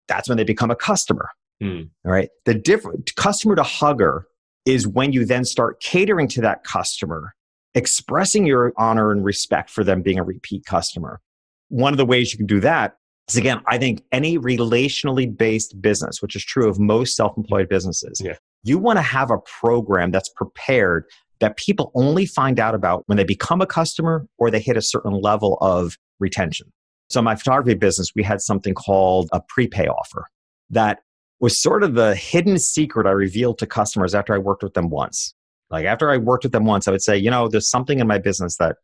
[0.07, 1.29] That's when they become a customer.
[1.61, 1.89] Mm.
[2.05, 2.29] All right.
[2.45, 4.27] The different customer to hugger
[4.65, 7.33] is when you then start catering to that customer,
[7.75, 11.21] expressing your honor and respect for them being a repeat customer.
[11.69, 12.97] One of the ways you can do that
[13.29, 17.69] is again, I think any relationally based business, which is true of most self employed
[17.69, 18.35] businesses, yeah.
[18.65, 21.05] You want to have a program that's prepared
[21.39, 24.81] that people only find out about when they become a customer or they hit a
[24.81, 26.73] certain level of retention.
[27.09, 30.25] So, in my photography business, we had something called a prepay offer
[30.71, 31.01] that
[31.39, 34.89] was sort of the hidden secret I revealed to customers after I worked with them
[34.89, 35.35] once.
[35.69, 38.07] Like, after I worked with them once, I would say, you know, there's something in
[38.07, 38.77] my business that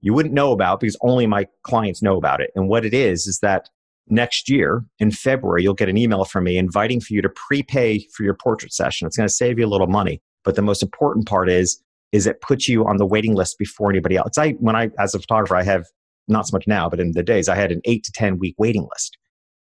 [0.00, 2.52] you wouldn't know about because only my clients know about it.
[2.54, 3.68] And what it is, is that
[4.08, 8.06] next year in February, you'll get an email from me inviting for you to prepay
[8.14, 9.06] for your portrait session.
[9.06, 10.20] It's going to save you a little money.
[10.44, 13.90] But the most important part is, is it puts you on the waiting list before
[13.90, 14.38] anybody else.
[14.38, 15.84] I, when I, as a photographer, I have
[16.28, 18.54] not so much now, but in the days I had an eight to 10 week
[18.58, 19.18] waiting list,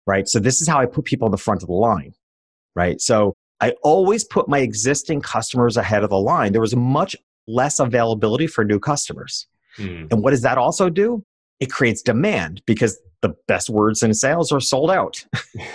[0.07, 0.29] right?
[0.29, 2.12] So this is how I put people on the front of the line,
[2.75, 3.01] right?
[3.01, 6.53] So I always put my existing customers ahead of the line.
[6.53, 7.16] There was much
[7.47, 9.47] less availability for new customers.
[9.79, 10.12] Mm.
[10.12, 11.25] And what does that also do?
[11.60, 15.24] It creates demand because the best words in sales are sold out.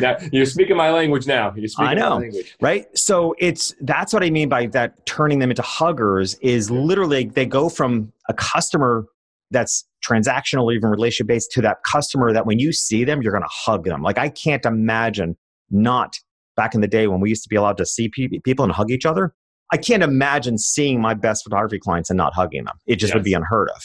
[0.00, 1.52] now you're speaking my language now.
[1.54, 2.22] You're speaking I know,
[2.62, 2.86] right?
[2.96, 7.44] So it's that's what I mean by that turning them into huggers is literally they
[7.44, 9.04] go from a customer
[9.50, 13.32] that's transactional or even relationship based to that customer that when you see them, you're
[13.32, 14.02] going to hug them.
[14.02, 15.36] Like I can't imagine
[15.70, 16.18] not
[16.56, 18.90] back in the day when we used to be allowed to see people and hug
[18.90, 19.34] each other.
[19.72, 22.76] I can't imagine seeing my best photography clients and not hugging them.
[22.86, 23.14] It just yes.
[23.14, 23.82] would be unheard of.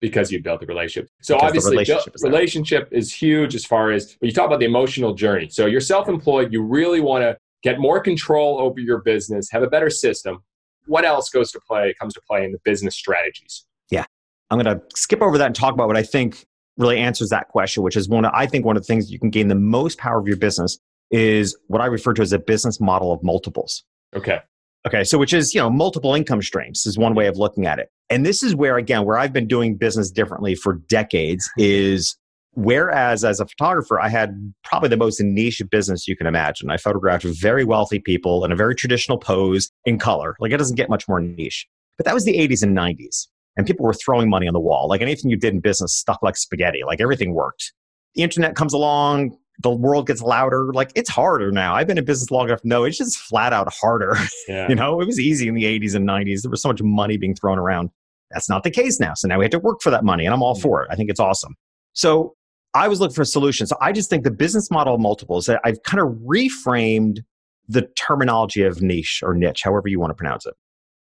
[0.00, 1.08] Because you built the relationship.
[1.22, 4.60] So because obviously, relationship, is, relationship is huge as far as when you talk about
[4.60, 5.48] the emotional journey.
[5.48, 6.52] So you're self-employed.
[6.52, 10.42] You really want to get more control over your business, have a better system.
[10.86, 13.64] What else goes to play comes to play in the business strategies?
[13.90, 14.04] Yeah,
[14.50, 16.44] I'm going to skip over that and talk about what I think
[16.76, 18.26] really answers that question, which is one.
[18.26, 20.36] Of, I think one of the things you can gain the most power of your
[20.36, 20.78] business
[21.10, 23.84] is what I refer to as a business model of multiples.
[24.14, 24.40] Okay.
[24.86, 27.78] Okay, so which is, you know, multiple income streams is one way of looking at
[27.78, 27.88] it.
[28.10, 31.64] And this is where again where I've been doing business differently for decades mm-hmm.
[31.64, 32.16] is
[32.52, 36.70] whereas as a photographer I had probably the most niche business you can imagine.
[36.70, 40.36] I photographed very wealthy people in a very traditional pose in color.
[40.38, 41.66] Like it doesn't get much more niche.
[41.96, 43.28] But that was the 80s and 90s.
[43.56, 44.88] And people were throwing money on the wall.
[44.88, 46.82] Like anything you did in business stuck like spaghetti.
[46.84, 47.72] Like everything worked.
[48.14, 50.72] The internet comes along, the world gets louder.
[50.72, 51.74] Like it's harder now.
[51.74, 54.16] I've been in business long enough No, it's just flat out harder.
[54.48, 54.68] Yeah.
[54.68, 56.42] you know, it was easy in the 80s and 90s.
[56.42, 57.88] There was so much money being thrown around.
[58.30, 59.14] That's not the case now.
[59.14, 60.60] So now we have to work for that money, and I'm all mm.
[60.60, 60.88] for it.
[60.90, 61.54] I think it's awesome.
[61.94, 62.34] So
[62.74, 63.70] I was looking for solutions.
[63.70, 67.20] So I just think the business model of multiples, that I've kind of reframed
[67.68, 70.54] the terminology of niche or niche, however you want to pronounce it.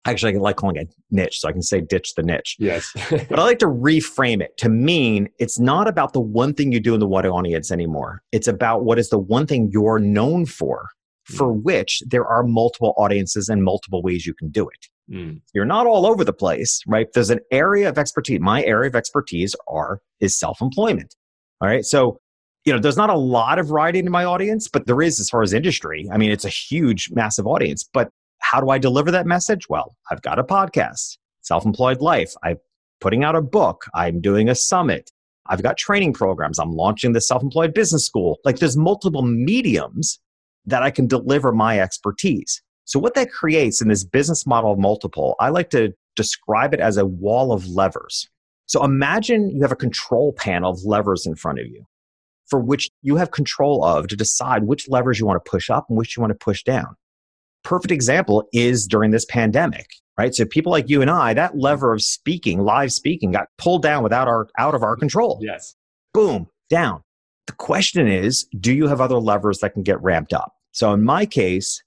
[0.09, 2.57] Actually, I like calling it niche, so I can say ditch the niche.
[2.59, 2.93] Yes.
[3.11, 6.81] but I like to reframe it to mean it's not about the one thing you
[6.81, 8.23] do in the one audience anymore.
[8.33, 10.89] It's about what is the one thing you're known for,
[11.25, 11.63] for mm.
[11.63, 14.87] which there are multiple audiences and multiple ways you can do it.
[15.13, 15.41] Mm.
[15.55, 17.07] You're not all over the place, right?
[17.13, 18.41] There's an area of expertise.
[18.41, 21.15] My area of expertise are is self-employment.
[21.61, 21.85] All right.
[21.85, 22.19] So
[22.65, 25.31] you know, there's not a lot of variety in my audience, but there is as
[25.31, 26.07] far as industry.
[26.13, 27.89] I mean, it's a huge, massive audience.
[27.95, 29.69] But how do I deliver that message?
[29.69, 32.35] Well, I've got a podcast, Self Employed Life.
[32.43, 32.59] I'm
[33.01, 33.87] putting out a book.
[33.95, 35.11] I'm doing a summit.
[35.47, 36.59] I've got training programs.
[36.59, 38.39] I'm launching the Self Employed Business School.
[38.45, 40.21] Like there's multiple mediums
[40.67, 42.63] that I can deliver my expertise.
[42.85, 46.81] So, what that creates in this business model of multiple, I like to describe it
[46.81, 48.29] as a wall of levers.
[48.67, 51.85] So, imagine you have a control panel of levers in front of you
[52.47, 55.87] for which you have control of to decide which levers you want to push up
[55.89, 56.97] and which you want to push down
[57.65, 59.87] perfect example is during this pandemic
[60.19, 60.35] right?
[60.35, 64.03] So people like you and i that lever of speaking live speaking got pulled down
[64.03, 65.39] without our out of our control.
[65.41, 65.75] Yes.
[66.13, 67.03] Boom down.
[67.47, 70.53] The question is do you have other levers that can get ramped up?
[70.73, 71.83] So in my case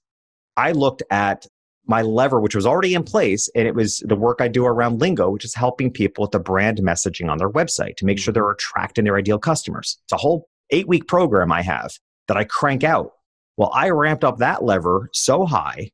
[0.56, 1.46] i looked at
[1.86, 5.00] my lever which was already in place and it was the work i do around
[5.00, 8.32] lingo which is helping people with the brand messaging on their website to make sure
[8.32, 8.52] they're mm-hmm.
[8.52, 9.98] attracting their ideal customers.
[10.04, 11.92] It's a whole eight week program i have
[12.28, 13.12] that i crank out
[13.56, 15.90] well, I ramped up that lever so high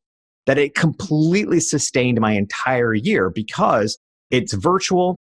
[0.46, 3.98] that it completely sustained my entire year because
[4.30, 5.16] it's virtual,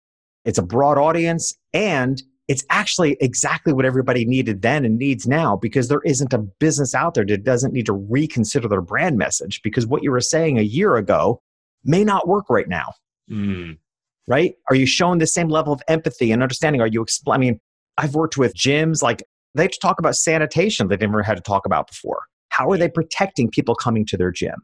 [0.44, 5.56] it's a broad audience, and it's actually exactly what everybody needed then and needs now
[5.56, 9.60] because there isn't a business out there that doesn't need to reconsider their brand message
[9.62, 11.40] because what you were saying a year ago
[11.84, 12.92] may not work right now.
[13.30, 13.78] Mm.
[14.26, 14.54] Right?
[14.68, 16.80] Are you showing the same level of empathy and understanding?
[16.80, 17.48] Are you explaining?
[17.48, 17.60] I mean,
[17.98, 19.22] I've worked with gyms like
[19.54, 22.22] they have to talk about sanitation they never had to talk about before.
[22.48, 24.56] How are they protecting people coming to their gym?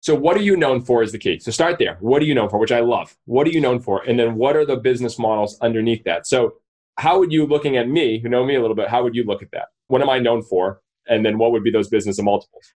[0.00, 1.38] So, what are you known for is the key.
[1.38, 1.96] So, start there.
[2.00, 3.16] What are you known for, which I love?
[3.24, 4.02] What are you known for?
[4.02, 6.26] And then, what are the business models underneath that?
[6.26, 6.54] So,
[6.98, 9.24] how would you, looking at me, who know me a little bit, how would you
[9.24, 9.68] look at that?
[9.88, 10.80] What am I known for?
[11.08, 12.72] And then, what would be those business multiples?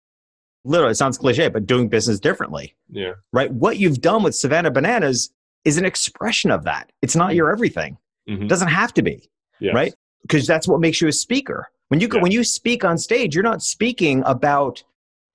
[0.64, 2.75] Literally, it sounds cliche, but doing business differently.
[2.88, 3.12] Yeah.
[3.33, 3.53] Right?
[3.53, 5.31] What you've done with Savannah Bananas
[5.64, 6.90] is an expression of that.
[7.03, 7.99] It's not your everything.
[8.29, 8.44] Mm-hmm.
[8.44, 9.31] It doesn't have to be.
[9.61, 9.75] Yes.
[9.75, 9.94] Right?
[10.22, 11.68] Because that's what makes you a speaker.
[11.88, 12.20] When you yeah.
[12.20, 14.83] when you speak on stage, you're not speaking about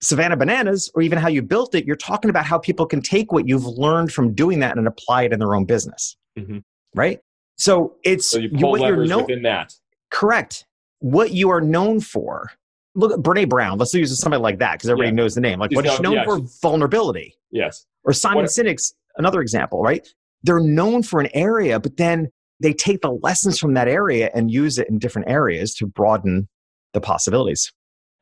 [0.02, 1.86] Savannah Bananas or even how you built it.
[1.86, 5.24] You're talking about how people can take what you've learned from doing that and apply
[5.24, 6.16] it in their own business.
[6.38, 6.60] Mm-hmm.
[6.94, 7.20] Right?
[7.58, 9.74] So it's so you pull what you're known, within that.
[10.12, 10.66] Correct.
[11.00, 12.52] What you are known for.
[12.96, 13.80] Look at Brene Brown.
[13.80, 15.16] Let's use somebody like that because everybody yeah.
[15.16, 15.60] knows the name.
[15.60, 17.36] Like She's what known, known yeah, for vulnerability.
[17.52, 17.86] Yes.
[18.04, 20.08] Or Simon what, Sinek's another example, right?
[20.44, 24.52] they're known for an area, but then they take the lessons from that area and
[24.52, 26.48] use it in different areas to broaden
[26.94, 27.72] the possibilities.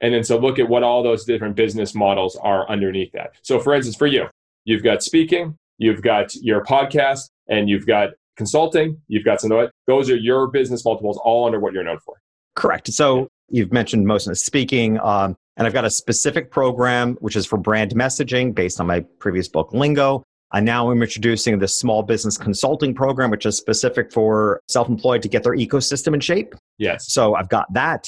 [0.01, 3.31] And then so look at what all those different business models are underneath that.
[3.43, 4.25] So for instance, for you,
[4.65, 9.59] you've got speaking, you've got your podcast, and you've got consulting, you've got some of
[9.59, 9.71] it.
[9.85, 12.15] those are your business multiples all under what you're known for.
[12.55, 12.91] Correct.
[12.91, 17.35] So you've mentioned most of the speaking, um, and I've got a specific program which
[17.35, 20.23] is for brand messaging based on my previous book, Lingo.
[20.53, 25.21] And now I'm introducing the small business consulting program, which is specific for self employed
[25.21, 26.55] to get their ecosystem in shape.
[26.77, 27.11] Yes.
[27.11, 28.07] So I've got that.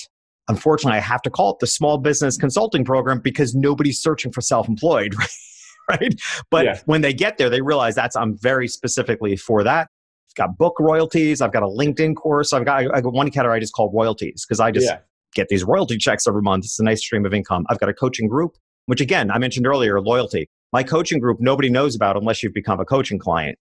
[0.49, 4.41] Unfortunately, I have to call it the small business consulting program because nobody's searching for
[4.41, 5.15] self employed,
[5.89, 6.13] right?
[6.49, 6.79] But yeah.
[6.85, 9.87] when they get there, they realize that's I'm very specifically for that.
[10.29, 11.41] I've got book royalties.
[11.41, 12.51] I've got a LinkedIn course.
[12.51, 14.97] I've got, I got one category I just called royalties because I just yeah.
[15.33, 16.65] get these royalty checks every month.
[16.65, 17.65] It's a nice stream of income.
[17.69, 20.49] I've got a coaching group, which again, I mentioned earlier, loyalty.
[20.73, 23.59] My coaching group, nobody knows about unless you've become a coaching client,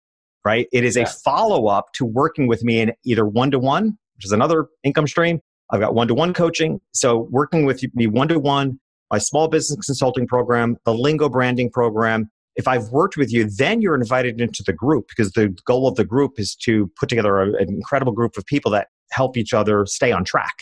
[0.44, 0.68] right?
[0.74, 1.04] It is yeah.
[1.04, 4.66] a follow up to working with me in either one to one, which is another
[4.84, 5.40] income stream.
[5.70, 6.82] I've got one to one coaching.
[6.94, 8.80] So working with me one to one,
[9.12, 12.32] my small business consulting program, the Lingo branding program.
[12.56, 15.96] If I've worked with you, then you're invited into the group because the goal of
[15.96, 19.54] the group is to put together a, an incredible group of people that help each
[19.54, 20.56] other stay on track.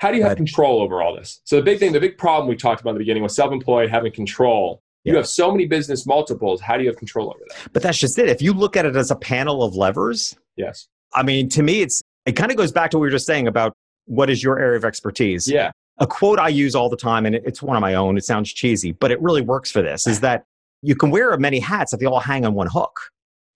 [0.00, 1.40] How do you have control over all this?
[1.44, 3.88] So the big thing, the big problem we talked about in the beginning was self-employed
[3.88, 6.60] having control you have so many business multiples.
[6.60, 7.72] How do you have control over that?
[7.72, 8.28] But that's just it.
[8.28, 10.88] If you look at it as a panel of levers, yes.
[11.14, 13.26] I mean, to me, it's it kind of goes back to what we were just
[13.26, 13.72] saying about
[14.06, 15.48] what is your area of expertise.
[15.48, 15.70] Yeah.
[15.98, 18.16] A quote I use all the time, and it's one of my own.
[18.16, 20.06] It sounds cheesy, but it really works for this.
[20.06, 20.44] Is that
[20.82, 22.98] you can wear many hats if they all hang on one hook.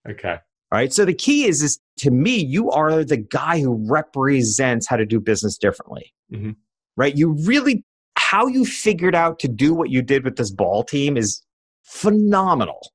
[0.08, 0.32] Okay.
[0.72, 0.92] All right.
[0.92, 5.06] So the key is, is to me, you are the guy who represents how to
[5.06, 6.12] do business differently.
[6.32, 6.52] Mm-hmm.
[6.96, 7.16] Right.
[7.16, 7.84] You really
[8.32, 11.42] how you figured out to do what you did with this ball team is
[11.82, 12.90] phenomenal.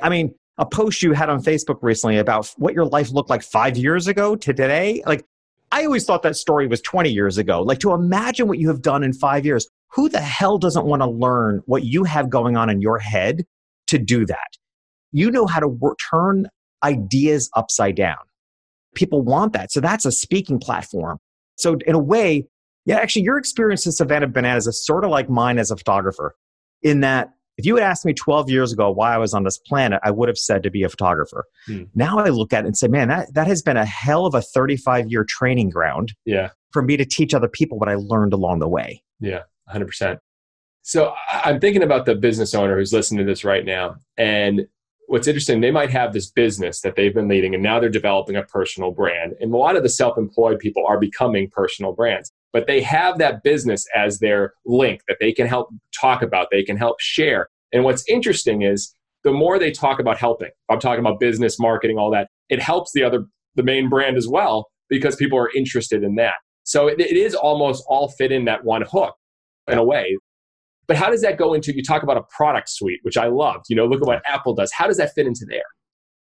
[0.00, 3.44] I mean, a post you had on Facebook recently about what your life looked like
[3.44, 5.00] five years ago to today.
[5.06, 5.24] Like,
[5.70, 7.62] I always thought that story was 20 years ago.
[7.62, 11.00] Like, to imagine what you have done in five years, who the hell doesn't want
[11.00, 13.44] to learn what you have going on in your head
[13.86, 14.48] to do that?
[15.12, 16.48] You know how to work, turn
[16.82, 18.18] ideas upside down.
[18.96, 19.70] People want that.
[19.70, 21.18] So that's a speaking platform.
[21.54, 22.48] So, in a way,
[22.84, 26.34] yeah, actually, your experience in Savannah Bananas is sort of like mine as a photographer,
[26.82, 29.58] in that if you had asked me 12 years ago why I was on this
[29.58, 31.44] planet, I would have said to be a photographer.
[31.66, 31.84] Hmm.
[31.94, 34.34] Now I look at it and say, man, that, that has been a hell of
[34.34, 36.50] a 35 year training ground yeah.
[36.72, 39.02] for me to teach other people what I learned along the way.
[39.20, 39.42] Yeah,
[39.72, 40.18] 100%.
[40.82, 43.96] So I'm thinking about the business owner who's listening to this right now.
[44.16, 44.66] And
[45.06, 48.34] what's interesting, they might have this business that they've been leading and now they're developing
[48.34, 49.34] a personal brand.
[49.40, 53.18] And a lot of the self employed people are becoming personal brands but they have
[53.18, 57.48] that business as their link that they can help talk about, they can help share.
[57.72, 61.98] And what's interesting is the more they talk about helping, I'm talking about business, marketing,
[61.98, 66.02] all that, it helps the other, the main brand as well, because people are interested
[66.02, 66.34] in that.
[66.64, 69.14] So it, it is almost all fit in that one hook
[69.68, 70.16] in a way.
[70.86, 73.66] But how does that go into, you talk about a product suite, which I loved,
[73.68, 74.72] you know, look at what Apple does.
[74.72, 75.62] How does that fit into there?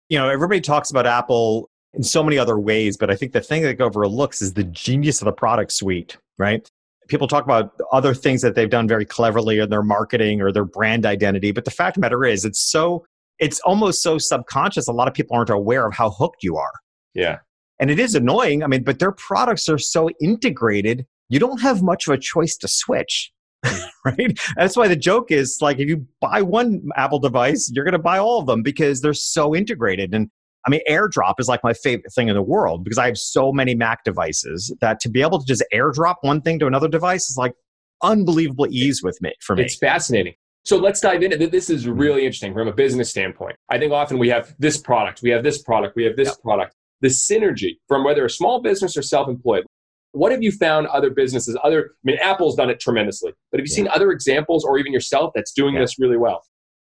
[0.08, 2.96] You know, everybody talks about Apple in so many other ways.
[2.96, 6.68] But I think the thing that overlooks is the genius of the product suite, right?
[7.09, 10.64] People talk about other things that they've done very cleverly in their marketing or their
[10.64, 11.52] brand identity.
[11.52, 13.05] But the fact of the matter is, it's so,
[13.38, 14.88] it's almost so subconscious.
[14.88, 16.72] A lot of people aren't aware of how hooked you are.
[17.14, 17.38] Yeah.
[17.81, 18.62] And it is annoying.
[18.62, 22.57] I mean, but their products are so integrated, you don't have much of a choice
[22.59, 23.33] to switch.
[24.05, 24.37] Right?
[24.57, 28.00] That's why the joke is like if you buy one Apple device, you're going to
[28.00, 30.12] buy all of them because they're so integrated.
[30.12, 30.28] And
[30.66, 33.53] I mean, AirDrop is like my favorite thing in the world because I have so
[33.53, 37.29] many Mac devices that to be able to just AirDrop one thing to another device
[37.29, 37.55] is like
[38.03, 39.64] unbelievable ease with me for me.
[39.64, 40.35] It's fascinating.
[40.64, 41.70] So let's dive into this.
[41.70, 41.98] Is mm-hmm.
[41.98, 43.57] really interesting from a business standpoint.
[43.70, 46.42] I think often we have this product, we have this product, we have this yep.
[46.42, 46.75] product.
[47.01, 49.64] The synergy from whether a small business or self-employed.
[50.12, 51.57] What have you found other businesses?
[51.64, 53.77] Other, I mean, Apple's done it tremendously, but have you yeah.
[53.77, 55.81] seen other examples, or even yourself, that's doing yeah.
[55.81, 56.44] this really well?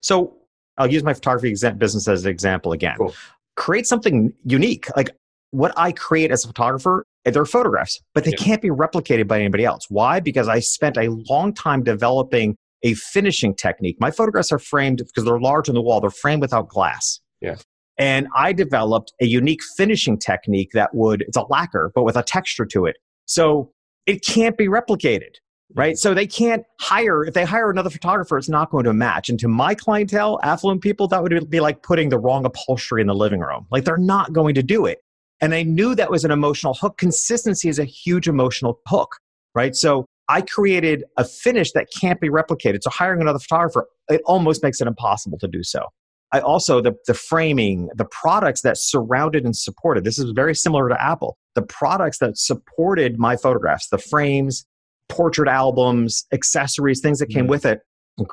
[0.00, 0.36] So
[0.78, 2.94] I'll use my photography business as an example again.
[2.96, 3.14] Cool
[3.58, 4.86] create something unique.
[4.96, 5.10] Like
[5.50, 8.44] what I create as a photographer, they're photographs, but they yeah.
[8.44, 9.84] can't be replicated by anybody else.
[9.90, 10.20] Why?
[10.20, 13.96] Because I spent a long time developing a finishing technique.
[14.00, 17.20] My photographs are framed because they're large on the wall, they're framed without glass.
[17.40, 17.56] Yeah.
[17.98, 22.22] And I developed a unique finishing technique that would, it's a lacquer, but with a
[22.22, 22.96] texture to it.
[23.26, 23.72] So
[24.06, 25.34] it can't be replicated
[25.74, 25.96] right?
[25.96, 29.28] So they can't hire, if they hire another photographer, it's not going to match.
[29.28, 33.06] And to my clientele, affluent people, that would be like putting the wrong upholstery in
[33.06, 33.66] the living room.
[33.70, 34.98] Like they're not going to do it.
[35.40, 36.98] And I knew that was an emotional hook.
[36.98, 39.16] Consistency is a huge emotional hook,
[39.54, 39.76] right?
[39.76, 42.82] So I created a finish that can't be replicated.
[42.82, 45.86] So hiring another photographer, it almost makes it impossible to do so.
[46.32, 50.04] I also the the framing, the products that surrounded and supported.
[50.04, 51.38] This is very similar to Apple.
[51.54, 54.66] The products that supported my photographs, the frames,
[55.08, 57.50] portrait albums, accessories, things that came mm-hmm.
[57.50, 57.80] with it,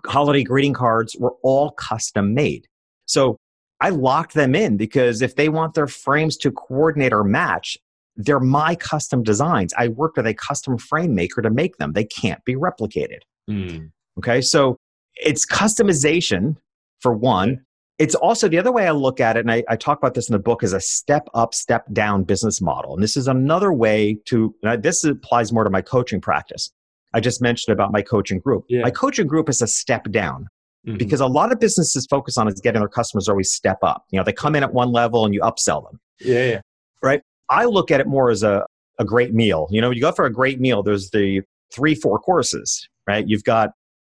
[0.05, 2.67] holiday greeting cards were all custom made.
[3.05, 3.38] So
[3.81, 7.77] I locked them in because if they want their frames to coordinate or match,
[8.15, 9.73] they're my custom designs.
[9.77, 11.93] I worked with a custom frame maker to make them.
[11.93, 13.19] They can't be replicated.
[13.49, 13.91] Mm.
[14.17, 14.77] Okay, so
[15.15, 16.55] it's customization
[17.01, 17.64] for one.
[17.97, 20.27] It's also the other way I look at it, and I, I, talk about this
[20.27, 22.93] in the book, is a step up, step down business model.
[22.93, 26.71] And this is another way to, this applies more to my coaching practice.
[27.13, 28.65] I just mentioned about my coaching group.
[28.67, 28.81] Yeah.
[28.81, 30.47] My coaching group is a step down.
[30.86, 30.97] Mm-hmm.
[30.97, 34.05] Because a lot of businesses focus on is getting their customers always step up.
[34.12, 35.99] You know, they come in at one level and you upsell them.
[36.19, 36.62] Yeah, yeah.
[37.01, 37.21] Right.
[37.49, 38.65] I look at it more as a,
[38.99, 39.67] a great meal.
[39.71, 41.41] You know, you go for a great meal, there's the
[41.73, 43.27] three, four courses, right?
[43.27, 43.71] You've got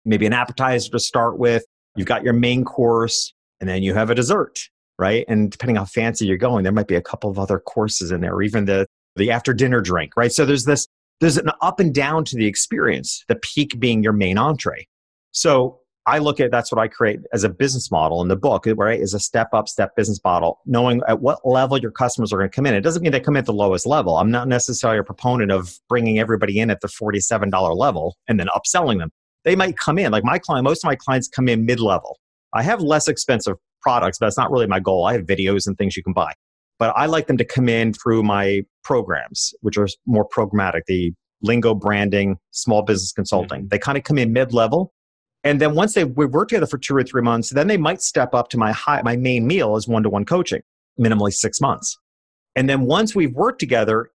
[0.03, 1.63] maybe an appetizer to start with,
[1.95, 5.25] you've got your main course, and then you have a dessert, right?
[5.27, 8.21] And depending how fancy you're going, there might be a couple of other courses in
[8.21, 10.31] there, or even the the after dinner drink, right?
[10.31, 10.87] So there's this
[11.19, 14.87] there's an up and down to the experience, the peak being your main entree.
[15.31, 18.65] So I look at that's what I create as a business model in the book,
[18.77, 18.99] right?
[18.99, 22.49] Is a step up, step business model, knowing at what level your customers are going
[22.49, 22.73] to come in.
[22.73, 24.17] It doesn't mean they come in at the lowest level.
[24.17, 28.47] I'm not necessarily a proponent of bringing everybody in at the $47 level and then
[28.55, 29.09] upselling them.
[29.43, 32.17] They might come in, like my client, most of my clients come in mid level.
[32.53, 35.05] I have less expensive products, but that's not really my goal.
[35.05, 36.33] I have videos and things you can buy.
[36.79, 41.13] But I like them to come in through my programs, which are more programmatic, the
[41.41, 43.61] lingo branding, small business consulting.
[43.61, 43.67] Mm-hmm.
[43.69, 44.93] They kind of come in mid level
[45.47, 48.01] and then once they we work together for two or three months, then they might
[48.01, 50.61] step up to my high, my main meal is one to one coaching,
[50.99, 51.97] minimally six months.
[52.55, 54.09] And then once we've worked together,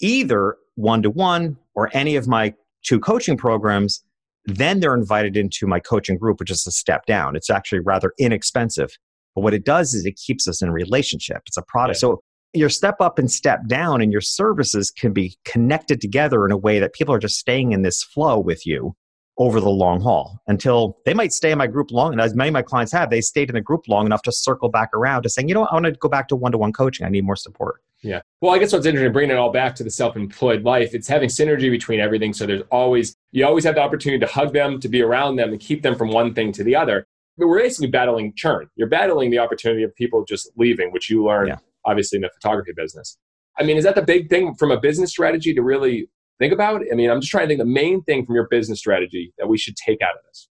[0.00, 4.04] either one to one or any of my two coaching programs,
[4.46, 7.36] then they're invited into my coaching group, which is a step down.
[7.36, 8.90] It's actually rather inexpensive.
[9.34, 11.42] But what it does is it keeps us in relationship.
[11.46, 11.98] It's a product.
[11.98, 12.00] Yeah.
[12.00, 12.20] So
[12.54, 16.56] your step up and step down and your services can be connected together in a
[16.56, 18.94] way that people are just staying in this flow with you
[19.38, 22.48] over the long haul until they might stay in my group long and as many
[22.48, 25.22] of my clients have they stayed in the group long enough to circle back around
[25.22, 27.24] to saying you know what, i want to go back to one-to-one coaching i need
[27.24, 30.62] more support yeah well i guess what's interesting bringing it all back to the self-employed
[30.62, 34.30] life it's having synergy between everything so there's always you always have the opportunity to
[34.30, 37.06] hug them to be around them and keep them from one thing to the other
[37.36, 41.24] but we're basically battling churn you're battling the opportunity of people just leaving which you
[41.24, 41.56] learn yeah.
[41.84, 43.18] obviously in the photography business
[43.58, 46.82] i mean is that the big thing from a business strategy to really think about?
[46.90, 49.48] I mean, I'm just trying to think the main thing from your business strategy that
[49.48, 50.48] we should take out of this.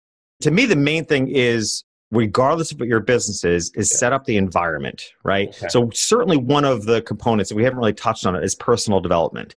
[0.43, 3.99] To me, the main thing is regardless of what your business is, is yeah.
[3.99, 5.49] set up the environment, right?
[5.49, 5.69] Okay.
[5.69, 9.01] So certainly one of the components, that we haven't really touched on it, is personal
[9.01, 9.55] development.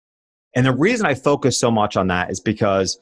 [0.57, 2.99] And the reason I focus so much on that is because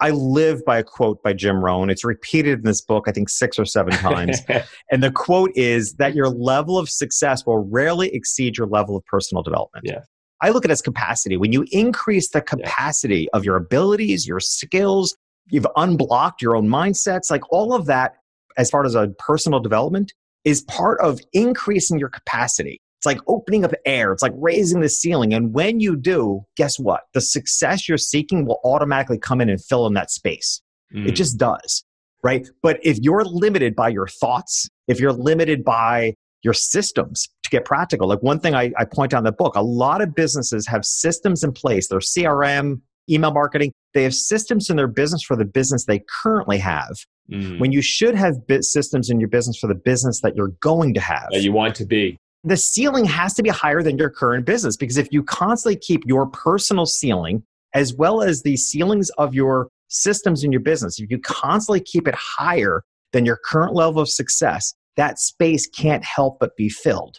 [0.00, 1.90] I live by a quote by Jim Rohn.
[1.90, 4.40] It's repeated in this book, I think, six or seven times.
[4.90, 9.04] and the quote is that your level of success will rarely exceed your level of
[9.06, 9.84] personal development.
[9.86, 10.00] Yeah.
[10.40, 11.36] I look at it as capacity.
[11.36, 13.38] When you increase the capacity yeah.
[13.38, 18.16] of your abilities, your skills, you've unblocked your own mindsets, like all of that,
[18.56, 20.12] as far as a personal development,
[20.44, 22.80] is part of increasing your capacity.
[22.98, 24.12] It's like opening up air.
[24.12, 25.34] It's like raising the ceiling.
[25.34, 27.02] And when you do, guess what?
[27.14, 30.62] The success you're seeking will automatically come in and fill in that space.
[30.94, 31.08] Mm.
[31.08, 31.84] It just does.
[32.22, 32.46] Right.
[32.62, 37.64] But if you're limited by your thoughts, if you're limited by your systems to get
[37.64, 38.08] practical.
[38.08, 40.84] Like one thing I, I point out in the book, a lot of businesses have
[40.84, 41.88] systems in place.
[41.88, 46.58] Their CRM, email marketing, they have systems in their business for the business they currently
[46.58, 46.96] have.
[47.30, 47.60] Mm.
[47.60, 51.00] When you should have systems in your business for the business that you're going to
[51.00, 51.28] have.
[51.30, 52.18] That you want to be.
[52.44, 56.02] The ceiling has to be higher than your current business because if you constantly keep
[56.04, 61.10] your personal ceiling as well as the ceilings of your systems in your business, if
[61.10, 62.82] you constantly keep it higher
[63.12, 67.18] than your current level of success, that space can't help but be filled.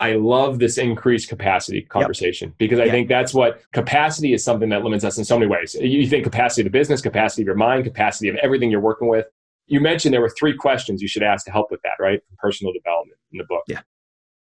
[0.00, 2.58] I love this increased capacity conversation yep.
[2.58, 5.74] because I think that's what capacity is something that limits us in so many ways.
[5.74, 9.08] You think capacity of the business, capacity of your mind, capacity of everything you're working
[9.08, 9.26] with.
[9.66, 12.20] You mentioned there were three questions you should ask to help with that, right?
[12.38, 13.62] Personal development in the book.
[13.66, 13.80] Yeah.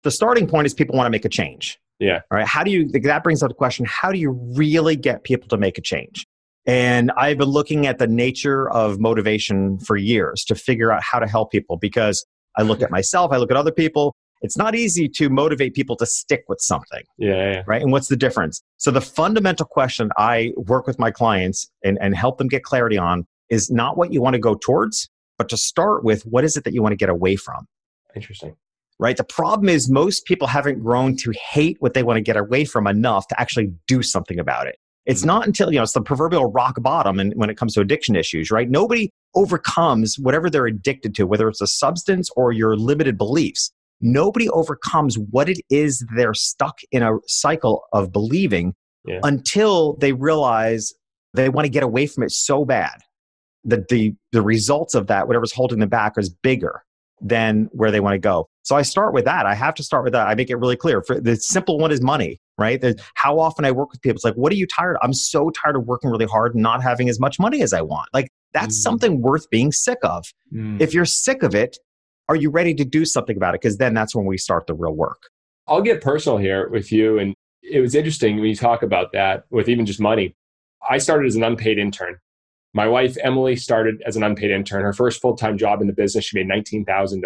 [0.04, 1.80] The starting point is people want to make a change.
[2.00, 2.22] Yeah.
[2.32, 2.48] All right.
[2.48, 5.58] How do you, that brings up the question how do you really get people to
[5.58, 6.26] make a change?
[6.66, 11.20] And I've been looking at the nature of motivation for years to figure out how
[11.20, 12.26] to help people because
[12.58, 14.16] I look at myself, I look at other people.
[14.42, 17.04] It's not easy to motivate people to stick with something.
[17.20, 17.64] Yeah, yeah.
[17.68, 17.82] Right.
[17.82, 18.64] And what's the difference?
[18.78, 22.98] So, the fundamental question I work with my clients and, and help them get clarity
[22.98, 25.11] on is not what you want to go towards,
[25.42, 27.66] but to start with what is it that you want to get away from?
[28.16, 28.56] Interesting.
[29.00, 29.18] Right.
[29.18, 32.64] The problem is most people haven't grown to hate what they want to get away
[32.64, 34.76] from enough to actually do something about it.
[35.08, 35.28] It's mm-hmm.
[35.30, 38.16] not until, you know, it's the proverbial rock bottom and when it comes to addiction
[38.16, 38.70] issues, right?
[38.70, 43.72] Nobody overcomes whatever they're addicted to, whether it's a substance or your limited beliefs.
[44.00, 48.76] Nobody overcomes what it is they're stuck in a cycle of believing
[49.06, 49.22] yeah.
[49.24, 50.94] until they realize
[51.34, 53.02] they want to get away from it so bad
[53.64, 56.84] that the, the results of that, whatever's holding them back, is bigger
[57.22, 58.48] than where they want to go.
[58.64, 59.46] So I start with that.
[59.46, 60.28] I have to start with that.
[60.28, 61.04] I make it really clear.
[61.04, 62.82] For the simple one is money, right?
[62.82, 64.96] The, how often I work with people, it's like, what are you tired?
[64.96, 65.02] Of?
[65.04, 67.82] I'm so tired of working really hard and not having as much money as I
[67.82, 68.10] want.
[68.14, 68.82] Like that's mm.
[68.82, 70.26] something worth being sick of.
[70.54, 70.82] Mm.
[70.82, 71.78] If you're sick of it,
[72.28, 73.62] are you ready to do something about it?
[73.62, 75.22] Because then that's when we start the real work.
[75.68, 77.20] I'll get personal here with you.
[77.20, 80.36] And it was interesting when you talk about that with even just money.
[80.90, 82.18] I started as an unpaid intern.
[82.74, 84.84] My wife, Emily, started as an unpaid intern.
[84.84, 87.22] Her first full time job in the business, she made $19,000.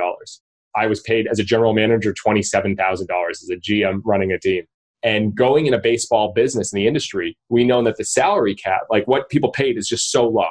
[0.75, 4.65] I was paid as a general manager $27,000 as a GM running a team.
[5.03, 8.81] And going in a baseball business in the industry, we know that the salary cap,
[8.89, 10.49] like what people paid, is just so low.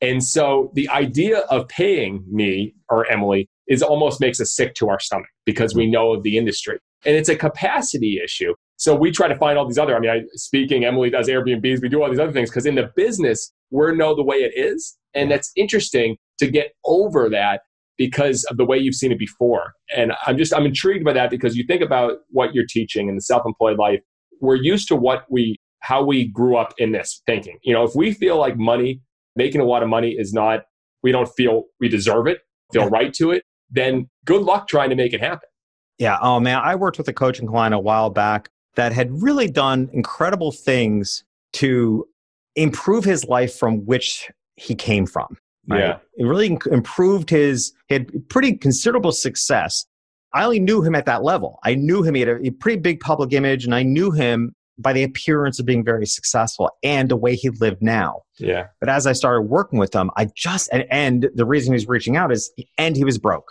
[0.00, 4.88] And so the idea of paying me or Emily is almost makes us sick to
[4.88, 6.78] our stomach because we know of the industry.
[7.04, 8.54] And it's a capacity issue.
[8.78, 11.82] So we try to find all these other, I mean, I, speaking, Emily does Airbnbs,
[11.82, 14.52] we do all these other things because in the business, we know the way it
[14.54, 14.96] is.
[15.14, 17.62] And that's interesting to get over that
[17.96, 19.72] because of the way you've seen it before.
[19.94, 23.16] And I'm just, I'm intrigued by that because you think about what you're teaching in
[23.16, 24.00] the self employed life.
[24.40, 27.58] We're used to what we, how we grew up in this thinking.
[27.64, 29.02] You know, if we feel like money,
[29.34, 30.60] making a lot of money is not,
[31.02, 32.38] we don't feel we deserve it,
[32.72, 32.90] feel yeah.
[32.92, 35.48] right to it, then good luck trying to make it happen.
[35.98, 36.18] Yeah.
[36.22, 39.90] Oh man, I worked with a coaching client a while back that had really done
[39.92, 42.06] incredible things to
[42.56, 45.36] improve his life from which he came from.
[45.68, 45.80] Right?
[45.80, 45.98] Yeah.
[46.16, 49.86] It really improved his, he had pretty considerable success.
[50.34, 51.58] I only knew him at that level.
[51.64, 54.92] I knew him, he had a, pretty big public image, and I knew him by
[54.92, 58.22] the appearance of being very successful and the way he lived now.
[58.38, 58.66] Yeah.
[58.80, 62.16] But as I started working with him, I just, and, and the reason he's reaching
[62.16, 63.50] out is, and he was broke.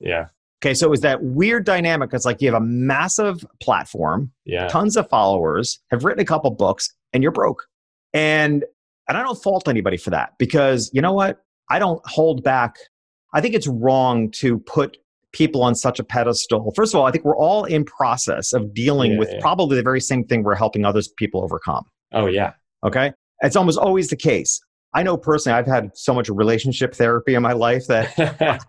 [0.00, 0.26] Yeah.
[0.60, 2.10] Okay, so it was that weird dynamic.
[2.12, 4.66] It's like you have a massive platform, yeah.
[4.66, 7.64] tons of followers, have written a couple books, and you're broke.
[8.12, 8.64] And
[9.08, 11.38] and I don't fault anybody for that because you know what?
[11.70, 12.76] I don't hold back.
[13.34, 14.96] I think it's wrong to put
[15.32, 16.72] people on such a pedestal.
[16.74, 19.40] First of all, I think we're all in process of dealing yeah, with yeah.
[19.40, 21.84] probably the very same thing we're helping others people overcome.
[22.12, 22.52] Oh yeah.
[22.84, 23.12] Okay?
[23.42, 24.60] It's almost always the case.
[24.94, 28.62] I know personally, I've had so much relationship therapy in my life that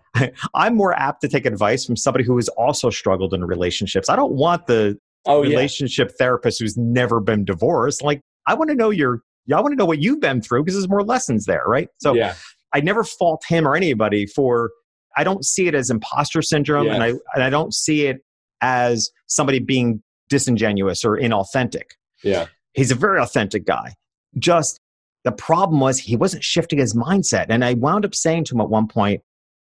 [0.54, 4.08] I'm more apt to take advice from somebody who has also struggled in relationships.
[4.08, 6.16] I don't want the oh, relationship yeah.
[6.18, 8.02] therapist who's never been divorced.
[8.02, 10.74] Like, I want to know your, I want to know what you've been through because
[10.74, 11.88] there's more lessons there, right?
[12.00, 12.34] So yeah.
[12.74, 14.70] I never fault him or anybody for,
[15.16, 18.18] I don't see it as imposter syndrome and, I, and I don't see it
[18.60, 21.92] as somebody being disingenuous or inauthentic.
[22.22, 22.46] Yeah.
[22.74, 23.94] He's a very authentic guy.
[24.38, 24.78] Just
[25.24, 27.46] the problem was he wasn't shifting his mindset.
[27.48, 29.22] And I wound up saying to him at one point,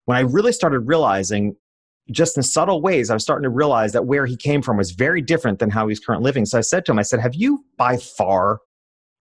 [0.05, 1.55] when I really started realizing,
[2.09, 4.91] just in subtle ways, I was starting to realize that where he came from was
[4.91, 6.45] very different than how he's currently living.
[6.45, 8.59] So I said to him, I said, Have you by far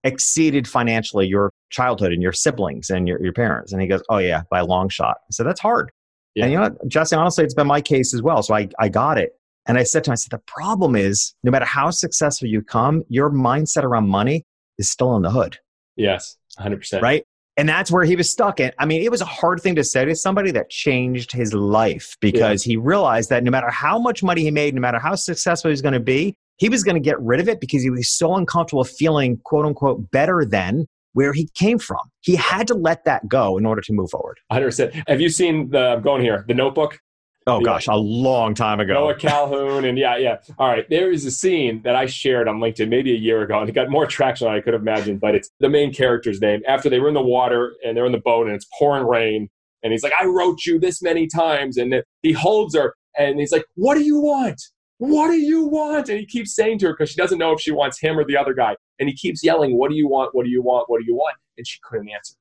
[0.03, 3.71] exceeded financially your childhood and your siblings and your, your parents?
[3.71, 5.17] And he goes, Oh, yeah, by a long shot.
[5.23, 5.91] I said, That's hard.
[6.35, 6.45] Yeah.
[6.45, 8.41] And you know what, Jesse, honestly, it's been my case as well.
[8.41, 9.33] So I, I got it.
[9.67, 12.61] And I said to him, I said, The problem is no matter how successful you
[12.61, 14.43] come, your mindset around money
[14.77, 15.59] is still in the hood.
[15.95, 17.01] Yes, 100%.
[17.01, 17.23] Right?
[17.57, 18.59] And that's where he was stuck.
[18.59, 21.53] And I mean, it was a hard thing to say to somebody that changed his
[21.53, 22.71] life because yeah.
[22.71, 25.73] he realized that no matter how much money he made, no matter how successful he
[25.73, 28.09] was going to be, he was going to get rid of it because he was
[28.09, 31.99] so uncomfortable feeling quote unquote better than where he came from.
[32.21, 34.37] He had to let that go in order to move forward.
[34.51, 35.03] 100%.
[35.07, 36.99] Have you seen the, I'm going here, the notebook?
[37.47, 38.93] Oh gosh, a long time ago.
[38.93, 40.37] Noah Calhoun, and yeah, yeah.
[40.59, 43.59] All right, there is a scene that I shared on LinkedIn maybe a year ago,
[43.59, 45.19] and it got more traction than I could have imagined.
[45.19, 46.61] But it's the main character's name.
[46.67, 49.49] After they were in the water and they're in the boat and it's pouring rain,
[49.81, 53.51] and he's like, "I wrote you this many times," and he holds her and he's
[53.51, 54.61] like, "What do you want?
[54.99, 57.59] What do you want?" And he keeps saying to her because she doesn't know if
[57.59, 60.35] she wants him or the other guy, and he keeps yelling, "What do you want?
[60.35, 60.89] What do you want?
[60.89, 62.35] What do you want?" And she couldn't answer.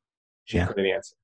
[0.45, 0.67] She yeah.
[0.67, 1.17] couldn't answer.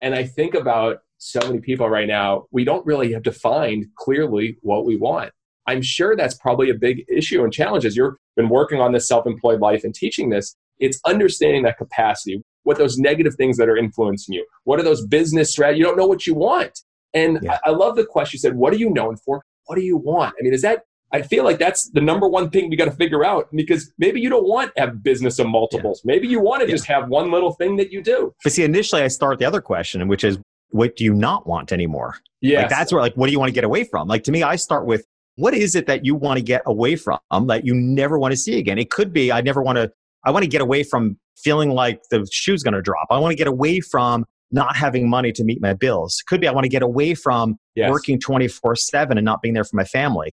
[0.00, 4.58] And I think about so many people right now, we don't really have defined clearly
[4.60, 5.32] what we want.
[5.66, 9.08] I'm sure that's probably a big issue and challenge as you've been working on this
[9.08, 10.54] self employed life and teaching this.
[10.78, 15.06] It's understanding that capacity, what those negative things that are influencing you, what are those
[15.06, 15.78] business strategies?
[15.78, 16.78] You don't know what you want.
[17.14, 17.58] And yeah.
[17.64, 19.42] I, I love the question you said, What are you known for?
[19.64, 20.34] What do you want?
[20.38, 22.90] I mean, is that I feel like that's the number one thing we got to
[22.90, 26.02] figure out because maybe you don't want to have business of multiples.
[26.04, 26.12] Yeah.
[26.12, 26.74] Maybe you want to yeah.
[26.74, 28.34] just have one little thing that you do.
[28.42, 30.38] But see, initially I start the other question, which is
[30.74, 32.16] what do you not want anymore?
[32.40, 32.62] Yeah.
[32.62, 34.08] Like that's where like what do you want to get away from?
[34.08, 35.06] Like to me, I start with
[35.36, 38.36] what is it that you want to get away from that you never want to
[38.36, 38.76] see again?
[38.76, 39.92] It could be I never want to
[40.24, 43.06] I want to get away from feeling like the shoe's going to drop.
[43.08, 46.20] I want to get away from not having money to meet my bills.
[46.26, 47.88] Could be I want to get away from yes.
[47.88, 50.32] working 24 7 and not being there for my family.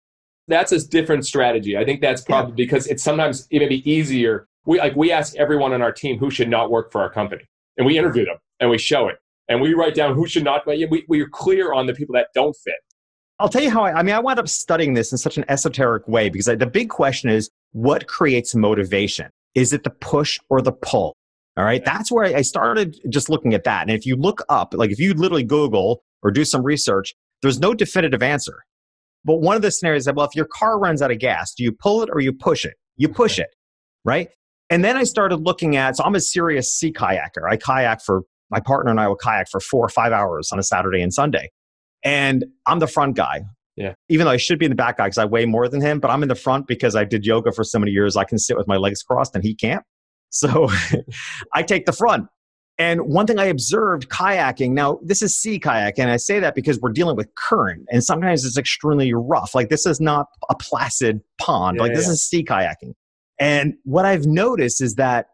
[0.46, 1.76] That's a different strategy.
[1.76, 2.66] I think that's probably yeah.
[2.66, 4.46] because it's sometimes it may be easier.
[4.66, 7.42] We like we ask everyone on our team who should not work for our company,
[7.76, 9.18] and we interview them and we show it,
[9.48, 10.66] and we write down who should not.
[10.66, 12.74] We we're clear on the people that don't fit.
[13.40, 15.44] I'll tell you how I, I mean, I wound up studying this in such an
[15.48, 19.30] esoteric way because I, the big question is what creates motivation?
[19.54, 21.16] Is it the push or the pull?
[21.56, 21.84] All right.
[21.84, 23.82] That's where I started just looking at that.
[23.82, 27.58] And if you look up, like if you literally Google or do some research, there's
[27.58, 28.64] no definitive answer.
[29.24, 31.64] But one of the scenarios is well, if your car runs out of gas, do
[31.64, 32.74] you pull it or you push it?
[32.96, 33.48] You push it,
[34.04, 34.28] right?
[34.70, 37.48] And then I started looking at, so I'm a serious sea kayaker.
[37.48, 40.58] I kayak for, my partner and I will kayak for four or five hours on
[40.58, 41.50] a Saturday and Sunday.
[42.04, 43.42] And I'm the front guy.
[43.76, 43.94] Yeah.
[44.08, 46.00] Even though I should be in the back guy because I weigh more than him,
[46.00, 48.16] but I'm in the front because I did yoga for so many years.
[48.16, 49.82] I can sit with my legs crossed and he can't.
[50.30, 50.68] So
[51.54, 52.26] I take the front.
[52.76, 56.54] And one thing I observed kayaking, now this is sea kayak, and I say that
[56.54, 59.54] because we're dealing with current, and sometimes it's extremely rough.
[59.54, 62.12] Like this is not a placid pond, yeah, like this yeah.
[62.12, 62.92] is sea kayaking.
[63.40, 65.26] And what I've noticed is that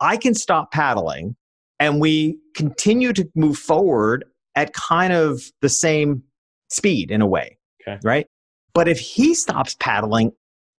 [0.00, 1.36] I can stop paddling
[1.80, 4.24] and we continue to move forward
[4.54, 6.22] at kind of the same
[6.70, 7.58] speed in a way.
[7.82, 7.98] Okay.
[8.02, 8.26] Right.
[8.74, 10.32] But if he stops paddling,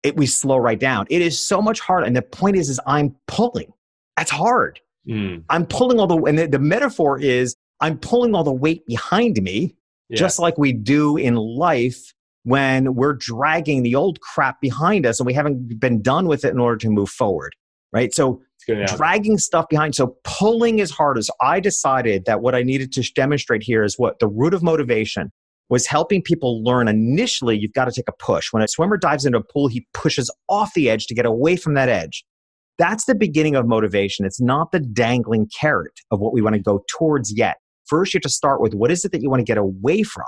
[0.02, 1.06] it, we slow right down.
[1.10, 2.06] It is so much harder.
[2.06, 3.72] And the point is, is I'm pulling.
[4.16, 4.80] That's hard.
[5.08, 5.44] Mm.
[5.48, 9.40] I'm pulling all the, and the, the, metaphor is I'm pulling all the weight behind
[9.42, 9.74] me,
[10.08, 10.16] yeah.
[10.16, 15.26] just like we do in life when we're dragging the old crap behind us and
[15.26, 17.54] we haven't been done with it in order to move forward.
[17.92, 18.14] Right.
[18.14, 18.42] So
[18.86, 19.94] dragging stuff behind.
[19.94, 23.98] So pulling as hard as I decided that what I needed to demonstrate here is
[23.98, 25.30] what the root of motivation
[25.70, 28.52] was helping people learn initially you've got to take a push.
[28.52, 31.56] When a swimmer dives into a pool, he pushes off the edge to get away
[31.56, 32.24] from that edge.
[32.78, 34.24] That's the beginning of motivation.
[34.24, 37.56] It's not the dangling carrot of what we want to go towards yet.
[37.86, 40.02] First, you have to start with what is it that you want to get away
[40.02, 40.26] from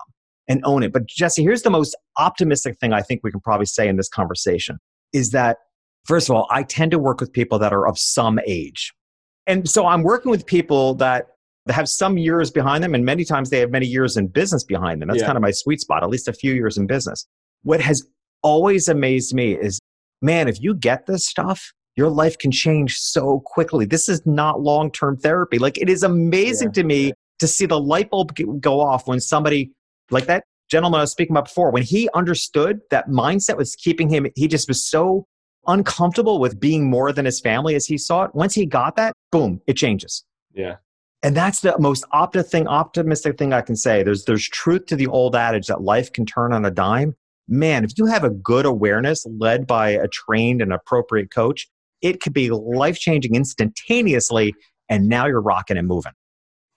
[0.48, 0.92] and own it.
[0.92, 4.08] But Jesse, here's the most optimistic thing I think we can probably say in this
[4.08, 4.78] conversation
[5.12, 5.58] is that,
[6.04, 8.92] first of all, I tend to work with people that are of some age.
[9.46, 11.26] And so I'm working with people that
[11.68, 15.00] have some years behind them, and many times they have many years in business behind
[15.00, 15.08] them.
[15.08, 15.26] That's yeah.
[15.26, 17.26] kind of my sweet spot, at least a few years in business.
[17.62, 18.02] What has
[18.42, 19.80] always amazed me is,
[20.22, 23.84] man, if you get this stuff, your life can change so quickly.
[23.84, 25.58] This is not long term therapy.
[25.58, 26.82] Like, it is amazing yeah.
[26.82, 29.72] to me to see the light bulb go off when somebody,
[30.10, 34.08] like that gentleman I was speaking about before, when he understood that mindset was keeping
[34.08, 35.26] him, he just was so
[35.70, 38.34] uncomfortable with being more than his family as he saw it.
[38.34, 40.24] Once he got that, boom, it changes.
[40.52, 40.76] Yeah.
[41.22, 44.02] And that's the most optimistic thing, optimistic thing I can say.
[44.02, 47.14] There's, there's truth to the old adage that life can turn on a dime.
[47.46, 51.68] Man, if you have a good awareness led by a trained and appropriate coach,
[52.00, 54.54] it could be life changing instantaneously.
[54.88, 56.12] And now you're rocking and moving.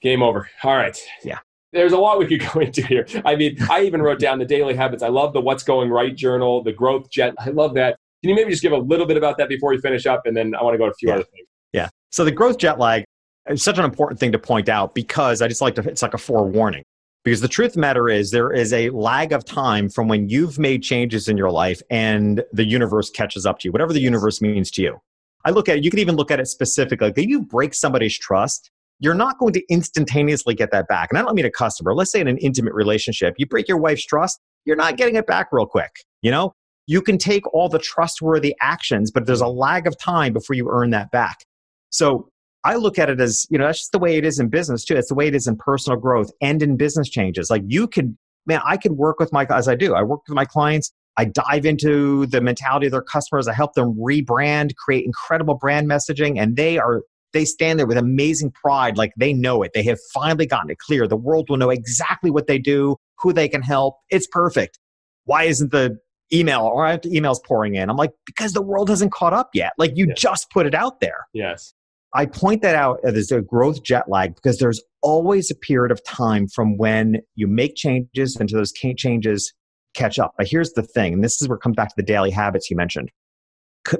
[0.01, 0.49] Game over.
[0.63, 0.99] All right.
[1.23, 1.39] Yeah.
[1.71, 3.07] There's a lot we could go into here.
[3.25, 5.03] I mean, I even wrote down the daily habits.
[5.03, 7.33] I love the What's Going Right journal, the growth jet.
[7.39, 7.97] I love that.
[8.23, 10.21] Can you maybe just give a little bit about that before we finish up?
[10.25, 11.15] And then I want to go to a few yeah.
[11.15, 11.47] other things.
[11.73, 11.89] Yeah.
[12.09, 13.03] So the growth jet lag,
[13.49, 16.13] is such an important thing to point out because I just like to, it's like
[16.13, 16.83] a forewarning.
[17.25, 20.29] Because the truth of the matter is, there is a lag of time from when
[20.29, 24.01] you've made changes in your life and the universe catches up to you, whatever the
[24.01, 24.97] universe means to you.
[25.45, 27.07] I look at it, you can even look at it specifically.
[27.07, 31.09] Like if you break somebody's trust, you're not going to instantaneously get that back.
[31.11, 31.93] And I don't mean a customer.
[31.93, 35.27] Let's say in an intimate relationship, you break your wife's trust, you're not getting it
[35.27, 35.91] back real quick.
[36.21, 36.53] You know,
[36.85, 40.69] you can take all the trustworthy actions, but there's a lag of time before you
[40.69, 41.45] earn that back.
[41.89, 42.29] So
[42.63, 44.85] I look at it as, you know, that's just the way it is in business
[44.85, 44.95] too.
[44.95, 47.49] It's the way it is in personal growth and in business changes.
[47.49, 50.35] Like you can, man, I can work with my, as I do, I work with
[50.35, 50.91] my clients.
[51.15, 53.47] I dive into the mentality of their customers.
[53.47, 57.03] I help them rebrand, create incredible brand messaging, and they are,
[57.33, 58.97] they stand there with amazing pride.
[58.97, 59.71] Like they know it.
[59.73, 61.07] They have finally gotten it clear.
[61.07, 63.97] The world will know exactly what they do, who they can help.
[64.09, 64.79] It's perfect.
[65.25, 65.97] Why isn't the
[66.31, 67.89] email or I have emails pouring in?
[67.89, 69.73] I'm like, because the world hasn't caught up yet.
[69.77, 70.19] Like you yes.
[70.19, 71.27] just put it out there.
[71.33, 71.73] Yes.
[72.15, 76.03] I point that out as a growth jet lag because there's always a period of
[76.03, 79.51] time from when you make changes until those changes
[79.95, 80.33] catch up.
[80.37, 82.69] But here's the thing, and this is where it comes back to the daily habits
[82.69, 83.09] you mentioned.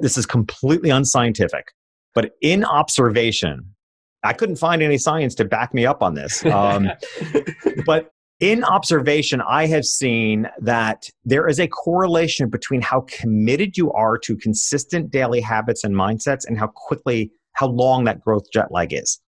[0.00, 1.72] This is completely unscientific,
[2.14, 3.74] but in observation,
[4.22, 6.44] I couldn't find any science to back me up on this.
[6.46, 6.90] Um,
[7.86, 8.10] but
[8.44, 14.18] in observation, I have seen that there is a correlation between how committed you are
[14.18, 18.92] to consistent daily habits and mindsets and how quickly how long that growth jet lag
[18.92, 19.18] is.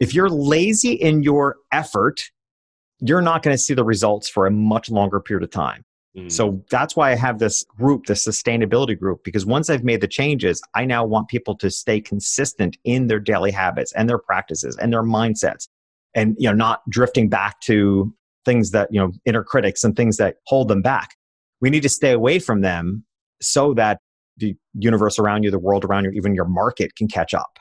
[0.00, 2.24] If you're lazy in your effort,
[2.98, 5.84] you're not going to see the results for a much longer period of time.
[6.16, 6.32] Mm.
[6.32, 10.08] So that's why I have this group, the sustainability group, because once I've made the
[10.08, 14.76] changes, I now want people to stay consistent in their daily habits and their practices
[14.78, 15.68] and their mindsets.
[16.14, 18.12] and you know not drifting back to
[18.44, 21.10] things that you know inner critics and things that hold them back
[21.60, 23.04] we need to stay away from them
[23.40, 23.98] so that
[24.36, 27.58] the universe around you the world around you even your market can catch up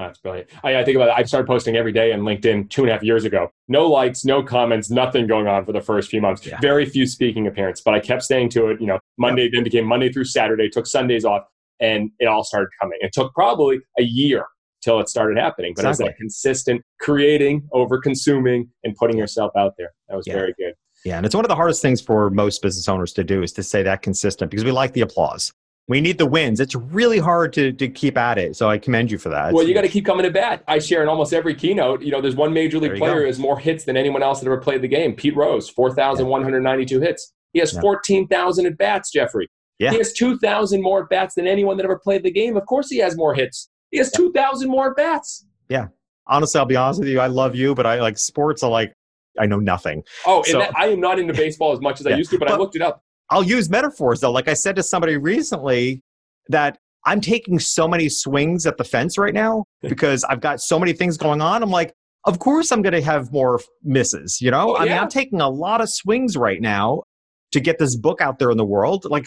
[0.00, 0.48] Oh, that's brilliant.
[0.64, 1.14] I, I, think about it.
[1.14, 3.50] I started posting every day on LinkedIn two and a half years ago.
[3.68, 6.46] No likes, no comments, nothing going on for the first few months.
[6.46, 6.58] Yeah.
[6.62, 8.80] Very few speaking appearances, but I kept staying to it.
[8.80, 11.42] You know, Monday then became Monday through Saturday, took Sundays off,
[11.80, 12.98] and it all started coming.
[13.02, 14.46] It took probably a year
[14.82, 15.72] till it started happening.
[15.74, 16.06] But exactly.
[16.06, 20.34] as that consistent creating, over consuming, and putting yourself out there, that was yeah.
[20.34, 20.74] very good.
[21.04, 23.52] Yeah, and it's one of the hardest things for most business owners to do is
[23.54, 25.52] to say that consistent because we like the applause.
[25.88, 26.60] We need the wins.
[26.60, 28.54] It's really hard to, to keep at it.
[28.54, 29.52] So I commend you for that.
[29.52, 30.62] Well, you got to keep coming to bat.
[30.68, 32.02] I share in almost every keynote.
[32.02, 34.46] You know, there's one major league player who has more hits than anyone else that
[34.46, 35.14] ever played the game.
[35.14, 37.32] Pete Rose, 4,192 hits.
[37.54, 37.80] He has yeah.
[37.80, 39.48] 14,000 at bats, Jeffrey.
[39.80, 39.90] Yeah.
[39.90, 42.56] He has 2,000 more at bats than anyone that ever played the game.
[42.56, 43.69] Of course, he has more hits.
[43.90, 45.46] He has 2,000 more at bats.
[45.68, 45.88] Yeah.
[46.26, 47.20] Honestly, I'll be honest with you.
[47.20, 48.62] I love you, but I like sports.
[48.62, 48.92] I like,
[49.38, 50.02] I know nothing.
[50.26, 52.14] Oh, so, that, I am not into baseball as much as yeah.
[52.14, 53.02] I used to, but, but I looked it up.
[53.30, 54.32] I'll use metaphors though.
[54.32, 56.02] Like I said to somebody recently,
[56.50, 60.78] that I'm taking so many swings at the fence right now because I've got so
[60.78, 61.62] many things going on.
[61.62, 61.94] I'm like,
[62.26, 64.74] of course I'm going to have more misses, you know?
[64.74, 67.04] Oh, I mean, I'm taking a lot of swings right now
[67.52, 69.06] to get this book out there in the world.
[69.08, 69.26] Like,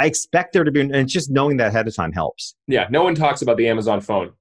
[0.00, 2.54] I expect there to be, and just knowing that ahead of time helps.
[2.66, 4.32] Yeah, no one talks about the Amazon phone.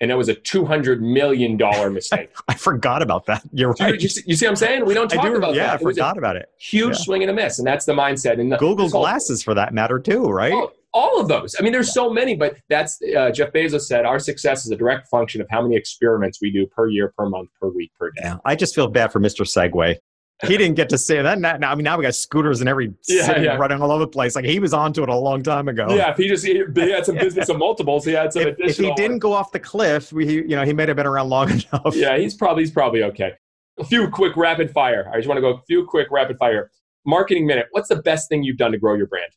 [0.00, 1.56] And it was a $200 million
[1.94, 2.34] mistake.
[2.48, 3.42] I forgot about that.
[3.52, 3.94] You're right.
[3.94, 4.84] You, you, see what I'm saying?
[4.84, 5.80] We don't talk do, about yeah, that.
[5.80, 6.48] Yeah, I forgot about it.
[6.58, 7.04] Huge yeah.
[7.04, 7.60] swing and a miss.
[7.60, 8.40] And that's the mindset.
[8.40, 10.52] And the, Google Glasses, whole, for that matter, too, right?
[10.52, 11.54] Oh, all of those.
[11.58, 14.76] I mean, there's so many, but that's uh, Jeff Bezos said our success is a
[14.76, 18.10] direct function of how many experiments we do per year, per month, per week, per
[18.10, 18.22] day.
[18.24, 19.44] Yeah, I just feel bad for Mr.
[19.46, 19.96] Segway.
[20.42, 21.38] He didn't get to say that.
[21.38, 23.56] Now, I mean, now we got scooters in every yeah, city yeah.
[23.56, 24.34] running all over the place.
[24.34, 25.86] Like he was onto it a long time ago.
[25.94, 28.58] Yeah, if he just he, he had some business of multiples, he had some if,
[28.58, 28.90] additional.
[28.90, 31.28] If he didn't go off the cliff, we, you know, he may have been around
[31.28, 31.94] long enough.
[31.94, 33.32] Yeah, he's probably he's probably okay.
[33.78, 35.10] A few quick rapid fire.
[35.12, 36.70] I just want to go a few quick rapid fire.
[37.06, 37.66] Marketing minute.
[37.70, 39.30] What's the best thing you've done to grow your brand?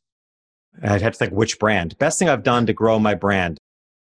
[0.83, 1.97] I'd have to think which brand.
[1.97, 3.57] Best thing I've done to grow my brand.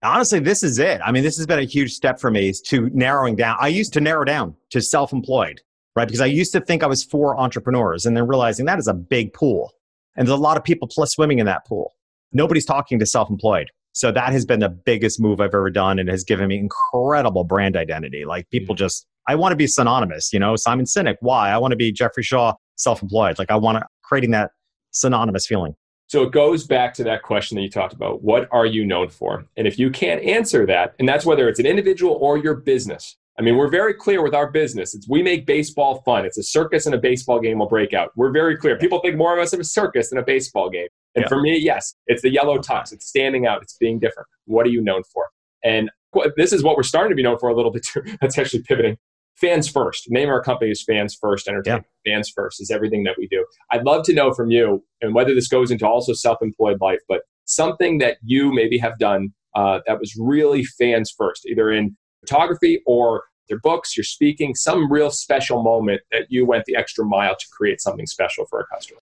[0.04, 1.00] Honestly, this is it.
[1.04, 3.58] I mean, this has been a huge step for me is to narrowing down.
[3.60, 5.62] I used to narrow down to self-employed,
[5.96, 6.08] right?
[6.08, 8.94] Because I used to think I was for entrepreneurs and then realizing that is a
[8.94, 9.72] big pool.
[10.16, 11.94] And there's a lot of people plus swimming in that pool.
[12.34, 13.72] Nobody's talking to self-employed.
[13.94, 17.44] So that has been the biggest move I've ever done and has given me incredible
[17.44, 18.24] brand identity.
[18.26, 21.18] Like people just, I want to be synonymous, you know, Simon Sinek.
[21.20, 21.50] Why?
[21.50, 23.38] I want to be Jeffrey Shaw self-employed.
[23.38, 24.52] Like I want to creating that
[24.92, 25.76] synonymous feeling.
[26.08, 28.22] So it goes back to that question that you talked about.
[28.22, 29.46] What are you known for?
[29.56, 33.16] And if you can't answer that, and that's whether it's an individual or your business.
[33.42, 34.94] I mean, we're very clear with our business.
[34.94, 36.26] It's we make baseball fun.
[36.26, 38.12] It's a circus and a baseball game will break out.
[38.16, 38.78] We're very clear.
[38.78, 40.90] People think more of us of a circus than a baseball game.
[41.16, 41.28] And yeah.
[41.28, 42.94] for me, yes, it's the yellow tux.
[42.94, 43.64] It's standing out.
[43.64, 44.28] It's being different.
[44.46, 45.30] What are you known for?
[45.64, 45.90] And
[46.38, 48.04] this is what we're starting to be known for a little bit too.
[48.22, 48.98] That's actually pivoting
[49.38, 50.06] fans first.
[50.12, 51.88] Name of our company is Fans First Entertainment.
[52.06, 52.14] Yeah.
[52.14, 53.44] Fans First is everything that we do.
[53.72, 57.22] I'd love to know from you, and whether this goes into also self-employed life, but
[57.46, 62.82] something that you maybe have done uh, that was really fans first, either in photography
[62.86, 67.36] or your books, your speaking, some real special moment that you went the extra mile
[67.36, 69.00] to create something special for a customer.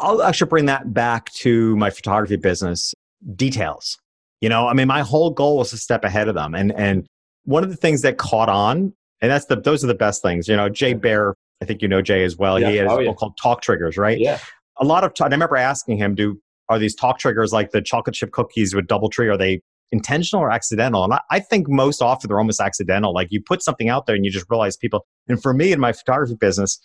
[0.00, 2.94] I'll actually bring that back to my photography business
[3.36, 3.98] details.
[4.40, 6.54] You know, I mean, my whole goal was to step ahead of them.
[6.54, 7.06] And, and
[7.44, 10.48] one of the things that caught on and that's the those are the best things.
[10.48, 12.58] You know, Jay Baer, I think you know Jay as well.
[12.58, 12.70] Yeah.
[12.70, 13.12] He has oh, yeah.
[13.12, 14.18] called Talk Triggers, right?
[14.18, 14.38] Yeah.
[14.78, 17.80] A lot of time, I remember asking him, "Do are these talk triggers like the
[17.80, 19.32] chocolate chip cookies with DoubleTree?
[19.32, 19.60] Are they
[19.92, 23.12] intentional or accidental?" And I, I think most often they're almost accidental.
[23.12, 25.06] Like you put something out there and you just realize people.
[25.28, 26.78] And for me in my photography business,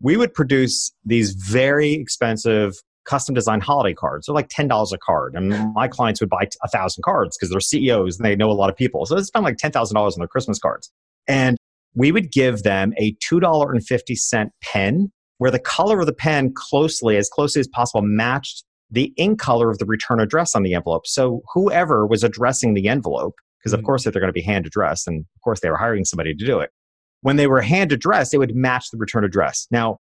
[0.00, 4.26] we would produce these very expensive custom designed holiday cards.
[4.26, 7.50] They're like ten dollars a card, and my clients would buy a thousand cards because
[7.50, 9.06] they're CEOs and they know a lot of people.
[9.06, 10.90] So they spend like ten thousand dollars on their Christmas cards.
[11.28, 11.56] And
[11.94, 17.28] we would give them a $2.50 pen where the color of the pen closely, as
[17.28, 21.06] closely as possible, matched the ink color of the return address on the envelope.
[21.06, 23.86] So whoever was addressing the envelope, because of mm-hmm.
[23.86, 26.34] course if they're going to be hand addressed, and of course they were hiring somebody
[26.34, 26.70] to do it,
[27.22, 29.66] when they were hand addressed, they would match the return address.
[29.70, 29.98] Now,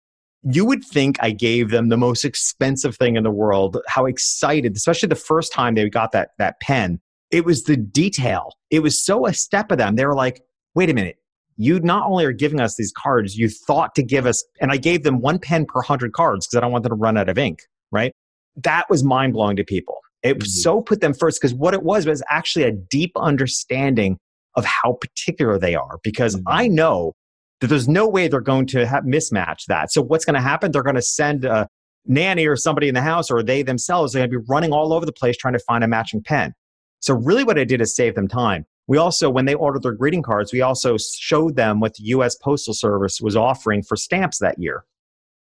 [0.42, 3.78] you would think I gave them the most expensive thing in the world.
[3.86, 7.00] How excited, especially the first time they got that that pen.
[7.30, 8.52] It was the detail.
[8.70, 9.96] It was so a step of them.
[9.96, 10.42] They were like,
[10.74, 11.16] wait a minute,
[11.56, 14.76] you not only are giving us these cards, you thought to give us, and I
[14.76, 17.28] gave them one pen per hundred cards because I don't want them to run out
[17.28, 17.60] of ink,
[17.90, 18.12] right?
[18.56, 19.98] That was mind blowing to people.
[20.22, 20.46] It mm-hmm.
[20.46, 24.18] so put them first because what it was was actually a deep understanding
[24.54, 26.48] of how particular they are because mm-hmm.
[26.48, 27.14] I know
[27.60, 29.92] that there's no way they're going to have mismatch that.
[29.92, 30.72] So what's going to happen?
[30.72, 31.68] They're going to send a
[32.06, 34.92] nanny or somebody in the house or they themselves are going to be running all
[34.92, 36.52] over the place trying to find a matching pen.
[37.00, 38.64] So really what I did is save them time.
[38.88, 42.34] We also, when they ordered their greeting cards, we also showed them what the US
[42.34, 44.84] Postal Service was offering for stamps that year.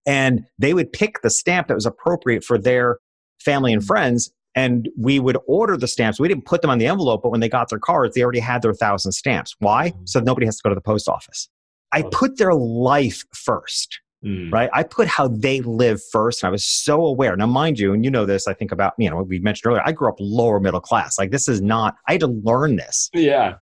[0.10, 2.98] And they would pick the stamp that was appropriate for their
[3.40, 4.32] family and friends.
[4.56, 6.20] And we would order the stamps.
[6.20, 8.40] We didn't put them on the envelope, but when they got their cards, they already
[8.40, 9.56] had their thousand stamps.
[9.60, 9.92] Why?
[9.92, 10.06] Mm-hmm.
[10.06, 11.48] So nobody has to go to the post office.
[11.92, 14.00] I put their life first.
[14.26, 14.52] Mm.
[14.52, 14.70] Right.
[14.74, 16.44] I put how they live first.
[16.44, 17.38] And I was so aware.
[17.38, 19.84] Now, mind you, and you know this, I think about, you know, we mentioned earlier,
[19.86, 21.18] I grew up lower middle class.
[21.18, 23.10] Like this is not, I had to learn this.
[23.14, 23.58] Yeah.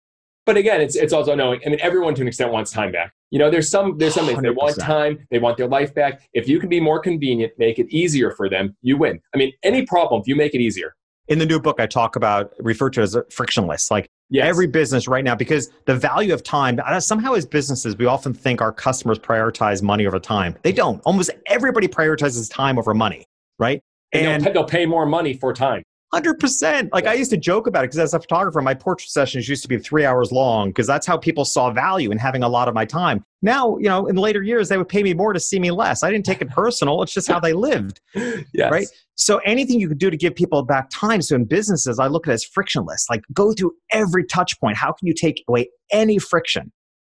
[0.45, 3.13] But again, it's, it's also knowing, I mean, everyone to an extent wants time back.
[3.29, 6.27] You know, there's some, there's some things they want time, they want their life back.
[6.33, 9.19] If you can be more convenient, make it easier for them, you win.
[9.33, 10.95] I mean, any problem, if you make it easier.
[11.27, 13.91] In the new book, I talk about, refer to as frictionless.
[13.91, 14.45] Like Yes.
[14.47, 18.61] Every business right now, because the value of time, somehow as businesses, we often think
[18.61, 20.55] our customers prioritize money over time.
[20.63, 21.01] They don't.
[21.05, 23.25] Almost everybody prioritizes time over money,
[23.57, 23.81] right?
[24.11, 25.83] And, and they'll, they'll pay more money for time.
[26.13, 26.93] Hundred percent.
[26.93, 29.61] Like I used to joke about it because as a photographer, my portrait sessions used
[29.63, 32.69] to be three hours long because that's how people saw value in having a lot
[32.69, 33.25] of my time.
[33.41, 36.03] Now, you know, in later years, they would pay me more to see me less.
[36.03, 37.03] I didn't take it personal.
[37.03, 37.99] It's just how they lived.
[38.15, 38.71] yes.
[38.71, 38.87] Right.
[39.15, 41.21] So anything you could do to give people back time.
[41.21, 43.05] So in businesses, I look at it as frictionless.
[43.09, 44.77] Like go through every touch point.
[44.77, 46.71] How can you take away any friction?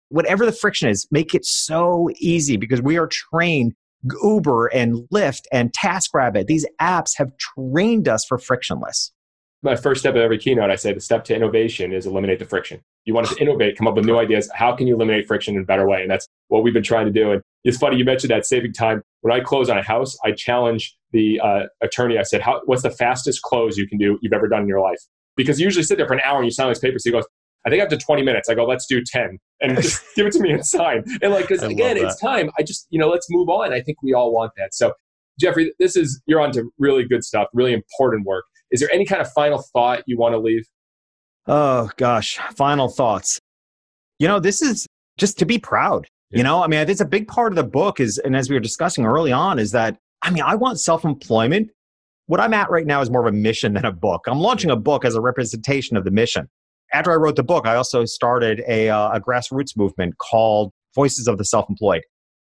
[0.09, 3.73] Whatever the friction is, make it so easy because we are trained
[4.21, 9.11] Uber and Lyft and TaskRabbit, these apps have trained us for frictionless.
[9.63, 12.45] My first step of every keynote, I say the step to innovation is eliminate the
[12.45, 12.81] friction.
[13.05, 14.49] You want to innovate, come up with new ideas.
[14.55, 16.01] How can you eliminate friction in a better way?
[16.01, 17.31] And that's what we've been trying to do.
[17.31, 19.01] And it's funny, you mentioned that saving time.
[19.21, 22.17] When I close on a house, I challenge the uh, attorney.
[22.17, 24.81] I said, How, what's the fastest close you can do you've ever done in your
[24.81, 24.99] life?
[25.37, 27.05] Because you usually sit there for an hour and you sign these papers.
[27.05, 27.25] He goes,
[27.65, 30.39] I think after 20 minutes, I go, let's do 10 and just give it to
[30.39, 31.03] me and sign.
[31.21, 32.49] And like, because again, it's time.
[32.57, 33.71] I just, you know, let's move on.
[33.71, 34.73] I think we all want that.
[34.73, 34.93] So,
[35.39, 38.45] Jeffrey, this is, you're on to really good stuff, really important work.
[38.71, 40.63] Is there any kind of final thought you want to leave?
[41.47, 42.39] Oh, gosh.
[42.55, 43.39] Final thoughts.
[44.19, 44.87] You know, this is
[45.17, 46.07] just to be proud.
[46.31, 46.37] Yeah.
[46.37, 48.55] You know, I mean, it's a big part of the book is, and as we
[48.55, 51.69] were discussing early on, is that, I mean, I want self employment.
[52.27, 54.21] What I'm at right now is more of a mission than a book.
[54.27, 56.47] I'm launching a book as a representation of the mission
[56.93, 61.27] after I wrote the book, I also started a, uh, a grassroots movement called Voices
[61.27, 62.03] of the Self Employed.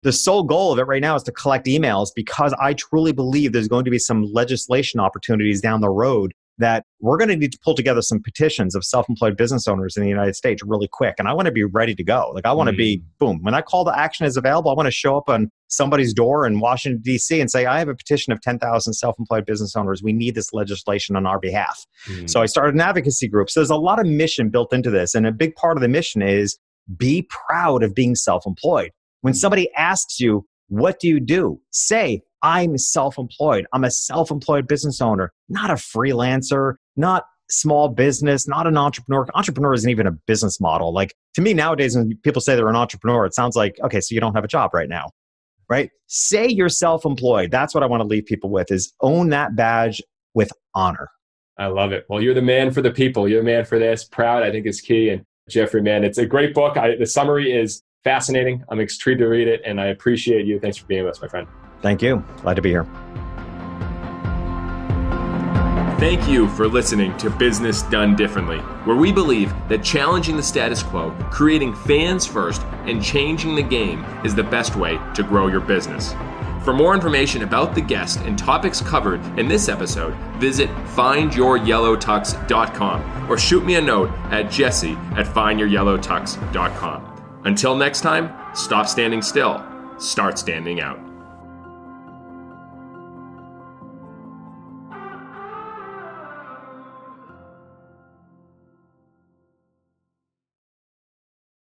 [0.02, 3.52] The sole goal of it right now is to collect emails because I truly believe
[3.52, 7.52] there's going to be some legislation opportunities down the road that we're going to need
[7.52, 11.14] to pull together some petitions of self-employed business owners in the United States really quick.
[11.18, 12.32] And I want to be ready to go.
[12.34, 12.78] Like I want to mm.
[12.78, 13.40] be boom.
[13.42, 16.46] When I call the action is available, I want to show up on somebody's door
[16.46, 17.40] in Washington D.C.
[17.40, 20.02] and say, "I have a petition of 10,000 self-employed business owners.
[20.02, 22.30] We need this legislation on our behalf." Mm.
[22.30, 23.50] So I started an advocacy group.
[23.50, 25.88] So there's a lot of mission built into this, and a big part of the
[25.88, 26.58] mission is
[26.96, 28.92] be proud of being self-employed.
[29.20, 29.36] When mm.
[29.36, 33.66] somebody asks you, "What do you do?" say, I'm self employed.
[33.72, 39.26] I'm a self employed business owner, not a freelancer, not small business, not an entrepreneur.
[39.34, 40.94] Entrepreneur isn't even a business model.
[40.94, 44.14] Like to me nowadays, when people say they're an entrepreneur, it sounds like, okay, so
[44.14, 45.10] you don't have a job right now,
[45.68, 45.90] right?
[46.06, 47.50] Say you're self employed.
[47.50, 50.00] That's what I want to leave people with is own that badge
[50.34, 51.08] with honor.
[51.58, 52.04] I love it.
[52.08, 53.26] Well, you're the man for the people.
[53.26, 54.04] You're the man for this.
[54.04, 55.08] Proud, I think, is key.
[55.08, 56.76] And Jeffrey, man, it's a great book.
[56.76, 58.62] I, the summary is fascinating.
[58.68, 60.60] I'm intrigued to read it, and I appreciate you.
[60.60, 61.48] Thanks for being with us, my friend.
[61.82, 62.24] Thank you.
[62.42, 62.86] Glad to be here.
[65.98, 70.82] Thank you for listening to Business Done Differently, where we believe that challenging the status
[70.82, 75.62] quo, creating fans first, and changing the game is the best way to grow your
[75.62, 76.14] business.
[76.66, 83.38] For more information about the guest and topics covered in this episode, visit findyouryellowtux.com or
[83.38, 87.40] shoot me a note at jesse at findyourYellowTux.com.
[87.44, 89.64] Until next time, stop standing still,
[89.98, 91.05] start standing out.